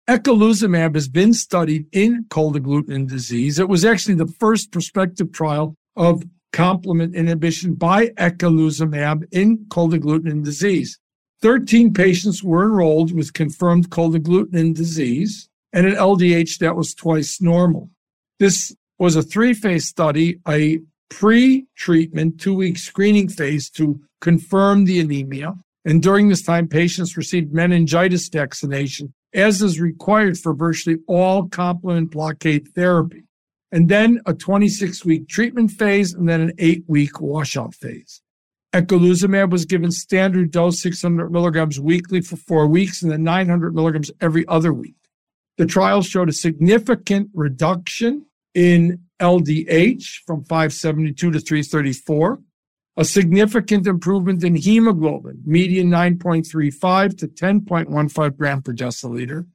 Eculizumab 0.09 0.95
has 0.95 1.07
been 1.07 1.33
studied 1.33 1.85
in 1.91 2.25
cold 2.29 2.55
agglutinin 2.55 3.07
disease. 3.07 3.59
It 3.59 3.69
was 3.69 3.85
actually 3.85 4.15
the 4.15 4.33
first 4.39 4.71
prospective 4.71 5.31
trial 5.31 5.75
of 5.95 6.23
complement 6.51 7.15
inhibition 7.15 7.75
by 7.75 8.07
eculizumab 8.07 9.23
in 9.31 9.65
cold 9.69 9.93
agglutinin 9.93 10.43
disease. 10.43 10.99
13 11.41 11.93
patients 11.93 12.43
were 12.43 12.63
enrolled 12.63 13.15
with 13.15 13.33
confirmed 13.33 13.89
cold 13.89 14.15
agglutinin 14.15 14.75
disease 14.75 15.49
and 15.73 15.87
an 15.87 15.95
LDH 15.95 16.59
that 16.59 16.75
was 16.75 16.93
twice 16.93 17.41
normal. 17.41 17.89
This 18.39 18.75
was 18.99 19.15
a 19.15 19.23
three 19.23 19.53
phase 19.53 19.87
study, 19.87 20.39
a 20.47 20.79
pre 21.09 21.65
treatment, 21.75 22.39
two 22.39 22.53
week 22.53 22.77
screening 22.77 23.29
phase 23.29 23.69
to 23.71 24.01
confirm 24.19 24.85
the 24.85 24.99
anemia. 24.99 25.55
And 25.83 26.01
during 26.01 26.29
this 26.29 26.43
time, 26.43 26.67
patients 26.67 27.17
received 27.17 27.53
meningitis 27.53 28.29
vaccination, 28.29 29.13
as 29.33 29.61
is 29.61 29.79
required 29.79 30.37
for 30.37 30.53
virtually 30.53 30.97
all 31.07 31.47
complement 31.47 32.11
blockade 32.11 32.67
therapy 32.75 33.23
and 33.71 33.89
then 33.89 34.19
a 34.25 34.33
26 34.33 35.05
week 35.05 35.27
treatment 35.27 35.71
phase, 35.71 36.13
and 36.13 36.27
then 36.27 36.41
an 36.41 36.51
eight 36.57 36.83
week 36.87 37.21
washout 37.21 37.73
phase. 37.73 38.21
Eculizumab 38.73 39.49
was 39.49 39.65
given 39.65 39.91
standard 39.91 40.51
dose 40.51 40.81
600 40.81 41.31
milligrams 41.31 41.79
weekly 41.79 42.21
for 42.21 42.37
four 42.37 42.67
weeks 42.67 43.01
and 43.01 43.11
then 43.11 43.23
900 43.23 43.75
milligrams 43.75 44.11
every 44.21 44.47
other 44.47 44.71
week. 44.71 44.95
The 45.57 45.65
trial 45.65 46.01
showed 46.01 46.29
a 46.29 46.33
significant 46.33 47.29
reduction 47.33 48.25
in 48.53 49.01
LDH 49.21 50.23
from 50.25 50.43
572 50.45 51.31
to 51.31 51.39
334, 51.39 52.39
a 52.97 53.05
significant 53.05 53.87
improvement 53.87 54.43
in 54.43 54.55
hemoglobin, 54.55 55.41
median 55.45 55.89
9.35 55.89 57.17
to 57.17 57.27
10.15 57.27 58.37
gram 58.37 58.61
per 58.61 58.73
deciliter, 58.73 59.45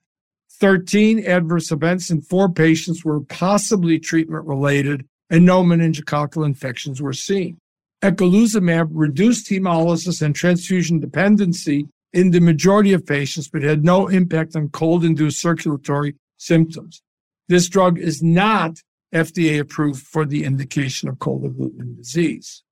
13 0.59 1.25
adverse 1.27 1.71
events 1.71 2.11
in 2.11 2.23
four 2.23 2.51
patients 2.51 3.05
were 3.05 3.21
possibly 3.21 3.99
treatment 3.99 4.47
related, 4.47 5.07
and 5.29 5.45
no 5.45 5.63
meningococcal 5.63 6.47
infections 6.47 7.03
were 7.03 7.13
seen. 7.13 7.59
Eculizumab 8.03 8.89
reduced 8.91 9.51
hemolysis 9.51 10.23
and 10.23 10.35
transfusion 10.35 11.01
dependency 11.01 11.87
in 12.13 12.31
the 12.31 12.41
majority 12.41 12.93
of 12.93 13.05
patients, 13.05 13.49
but 13.49 13.63
had 13.63 13.85
no 13.85 14.09
impact 14.09 14.57
on 14.57 14.69
cold 14.69 15.05
induced 15.05 15.41
circulatory 15.41 16.15
symptoms. 16.39 17.03
This 17.49 17.69
drug 17.69 17.99
is 17.99 18.23
not 18.23 18.81
FDA 19.15 19.61
approved 19.61 20.03
for 20.03 20.25
the 20.25 20.45
indication 20.45 21.09
of 21.09 21.19
cold 21.19 21.45
agglutinin 21.45 21.97
disease. 21.97 22.63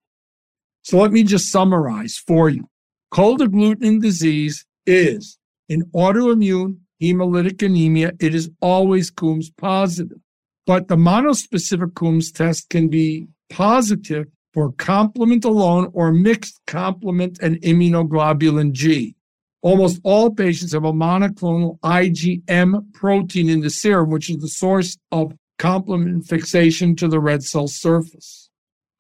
So 0.85 0.99
let 0.99 1.13
me 1.13 1.25
just 1.25 1.51
summarize 1.51 2.23
for 2.27 2.51
you. 2.51 2.69
Cold 3.11 3.41
agglutinin 3.41 4.03
disease 4.03 4.67
is 4.87 5.39
an 5.71 5.85
autoimmune 5.95 6.77
hemolytic 7.01 7.63
anemia, 7.65 8.13
it 8.21 8.35
is 8.35 8.51
always 8.61 9.11
Coombs 9.11 9.51
positive. 9.51 10.19
But 10.67 10.89
the 10.89 10.97
monospecific 10.97 11.95
Coombs 11.95 12.31
test 12.31 12.69
can 12.69 12.89
be 12.89 13.29
positive 13.51 14.27
for 14.53 14.73
complement 14.73 15.45
alone 15.45 15.91
or 15.95 16.13
mixed 16.13 16.61
complement 16.67 17.39
and 17.41 17.61
immunoglobulin 17.63 18.73
G. 18.73 19.17
Almost 19.63 20.01
all 20.05 20.31
patients 20.31 20.73
have 20.73 20.85
a 20.85 20.93
monoclonal 20.93 21.79
IgM 21.81 22.93
protein 22.93 23.49
in 23.49 23.61
the 23.61 23.71
serum, 23.71 24.11
which 24.11 24.29
is 24.29 24.37
the 24.37 24.49
source 24.49 24.99
of 25.11 25.33
complement 25.59 26.27
fixation 26.27 26.95
to 26.97 27.09
the 27.09 27.21
red 27.21 27.43
cell 27.43 27.69
surface. 27.69 28.44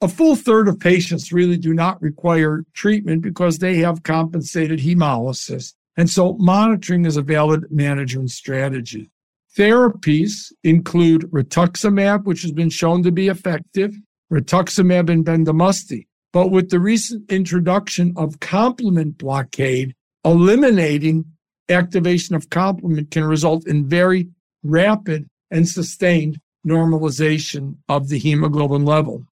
A 0.04 0.08
full 0.08 0.36
third 0.36 0.68
of 0.68 0.78
patients 0.78 1.32
really 1.32 1.56
do 1.56 1.72
not 1.72 2.02
require 2.02 2.66
treatment 2.74 3.22
because 3.22 3.58
they 3.58 3.78
have 3.78 4.02
compensated 4.02 4.80
hemolysis 4.80 5.72
and 5.96 6.10
so 6.10 6.34
monitoring 6.34 7.06
is 7.06 7.16
a 7.16 7.22
valid 7.22 7.70
management 7.70 8.30
strategy. 8.30 9.10
Therapies 9.56 10.52
include 10.62 11.22
rituximab, 11.30 12.24
which 12.24 12.42
has 12.42 12.52
been 12.52 12.68
shown 12.68 13.02
to 13.04 13.12
be 13.12 13.28
effective, 13.28 13.94
rituximab 14.30 15.08
and 15.08 15.24
bendamustine. 15.24 16.06
But 16.34 16.50
with 16.50 16.68
the 16.68 16.80
recent 16.80 17.32
introduction 17.32 18.12
of 18.14 18.40
complement 18.40 19.16
blockade, 19.16 19.94
eliminating 20.22 21.24
activation 21.70 22.34
of 22.34 22.50
complement 22.50 23.10
can 23.10 23.24
result 23.24 23.66
in 23.66 23.88
very 23.88 24.28
rapid 24.64 25.28
and 25.50 25.66
sustained 25.66 26.40
normalization 26.66 27.76
of 27.88 28.08
the 28.10 28.18
hemoglobin 28.18 28.84
level. 28.84 29.24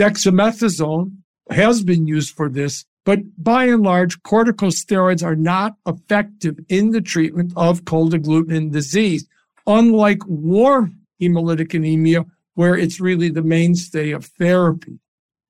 Dexamethasone 0.00 1.12
has 1.50 1.82
been 1.84 2.06
used 2.06 2.34
for 2.34 2.48
this 2.48 2.86
but 3.04 3.20
by 3.42 3.64
and 3.64 3.82
large, 3.82 4.22
corticosteroids 4.22 5.24
are 5.24 5.36
not 5.36 5.74
effective 5.86 6.58
in 6.68 6.90
the 6.90 7.00
treatment 7.00 7.52
of 7.56 7.84
cold 7.84 8.12
agglutinin 8.12 8.70
disease, 8.70 9.26
unlike 9.66 10.20
warm 10.26 10.98
hemolytic 11.20 11.74
anemia, 11.74 12.24
where 12.54 12.76
it's 12.76 13.00
really 13.00 13.30
the 13.30 13.42
mainstay 13.42 14.10
of 14.10 14.26
therapy. 14.26 14.98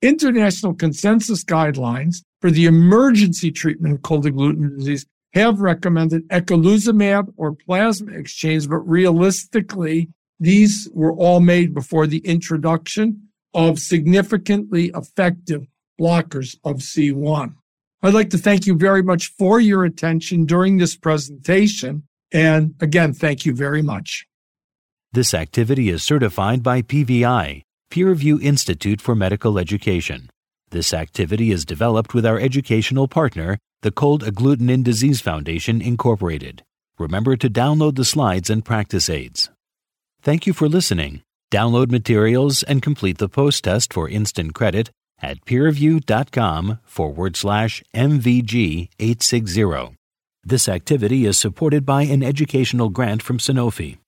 International 0.00 0.74
consensus 0.74 1.44
guidelines 1.44 2.22
for 2.40 2.50
the 2.50 2.66
emergency 2.66 3.50
treatment 3.50 3.94
of 3.94 4.02
cold 4.02 4.24
agglutinin 4.24 4.78
disease 4.78 5.06
have 5.34 5.60
recommended 5.60 6.26
eculizumab 6.28 7.32
or 7.36 7.52
plasma 7.52 8.12
exchange, 8.12 8.68
but 8.68 8.78
realistically, 8.78 10.08
these 10.38 10.88
were 10.92 11.12
all 11.12 11.40
made 11.40 11.74
before 11.74 12.06
the 12.06 12.18
introduction 12.18 13.29
of 13.54 13.78
significantly 13.78 14.90
effective 14.94 15.66
blockers 16.00 16.56
of 16.64 16.76
C1. 16.76 17.54
I'd 18.02 18.14
like 18.14 18.30
to 18.30 18.38
thank 18.38 18.66
you 18.66 18.76
very 18.76 19.02
much 19.02 19.32
for 19.38 19.60
your 19.60 19.84
attention 19.84 20.46
during 20.46 20.78
this 20.78 20.96
presentation. 20.96 22.04
And 22.32 22.74
again, 22.80 23.12
thank 23.12 23.44
you 23.44 23.54
very 23.54 23.82
much. 23.82 24.26
This 25.12 25.34
activity 25.34 25.90
is 25.90 26.02
certified 26.02 26.62
by 26.62 26.82
PVI, 26.82 27.62
PeerView 27.90 28.42
Institute 28.42 29.00
for 29.00 29.14
Medical 29.14 29.58
Education. 29.58 30.30
This 30.70 30.94
activity 30.94 31.50
is 31.50 31.64
developed 31.64 32.14
with 32.14 32.24
our 32.24 32.38
educational 32.38 33.08
partner, 33.08 33.58
the 33.82 33.90
Cold 33.90 34.22
Agglutinin 34.22 34.84
Disease 34.84 35.20
Foundation, 35.20 35.82
Incorporated. 35.82 36.62
Remember 36.98 37.36
to 37.36 37.50
download 37.50 37.96
the 37.96 38.04
slides 38.04 38.48
and 38.48 38.64
practice 38.64 39.10
aids. 39.10 39.50
Thank 40.22 40.46
you 40.46 40.52
for 40.52 40.68
listening. 40.68 41.22
Download 41.50 41.90
materials 41.90 42.62
and 42.62 42.80
complete 42.80 43.18
the 43.18 43.28
post 43.28 43.64
test 43.64 43.92
for 43.92 44.08
instant 44.08 44.54
credit 44.54 44.90
at 45.20 45.44
peerview.com 45.44 46.78
forward 46.84 47.36
slash 47.36 47.82
MVG 47.94 48.88
860. 48.98 49.96
This 50.44 50.68
activity 50.68 51.26
is 51.26 51.36
supported 51.36 51.84
by 51.84 52.02
an 52.04 52.22
educational 52.22 52.88
grant 52.88 53.22
from 53.22 53.38
Sanofi. 53.38 53.98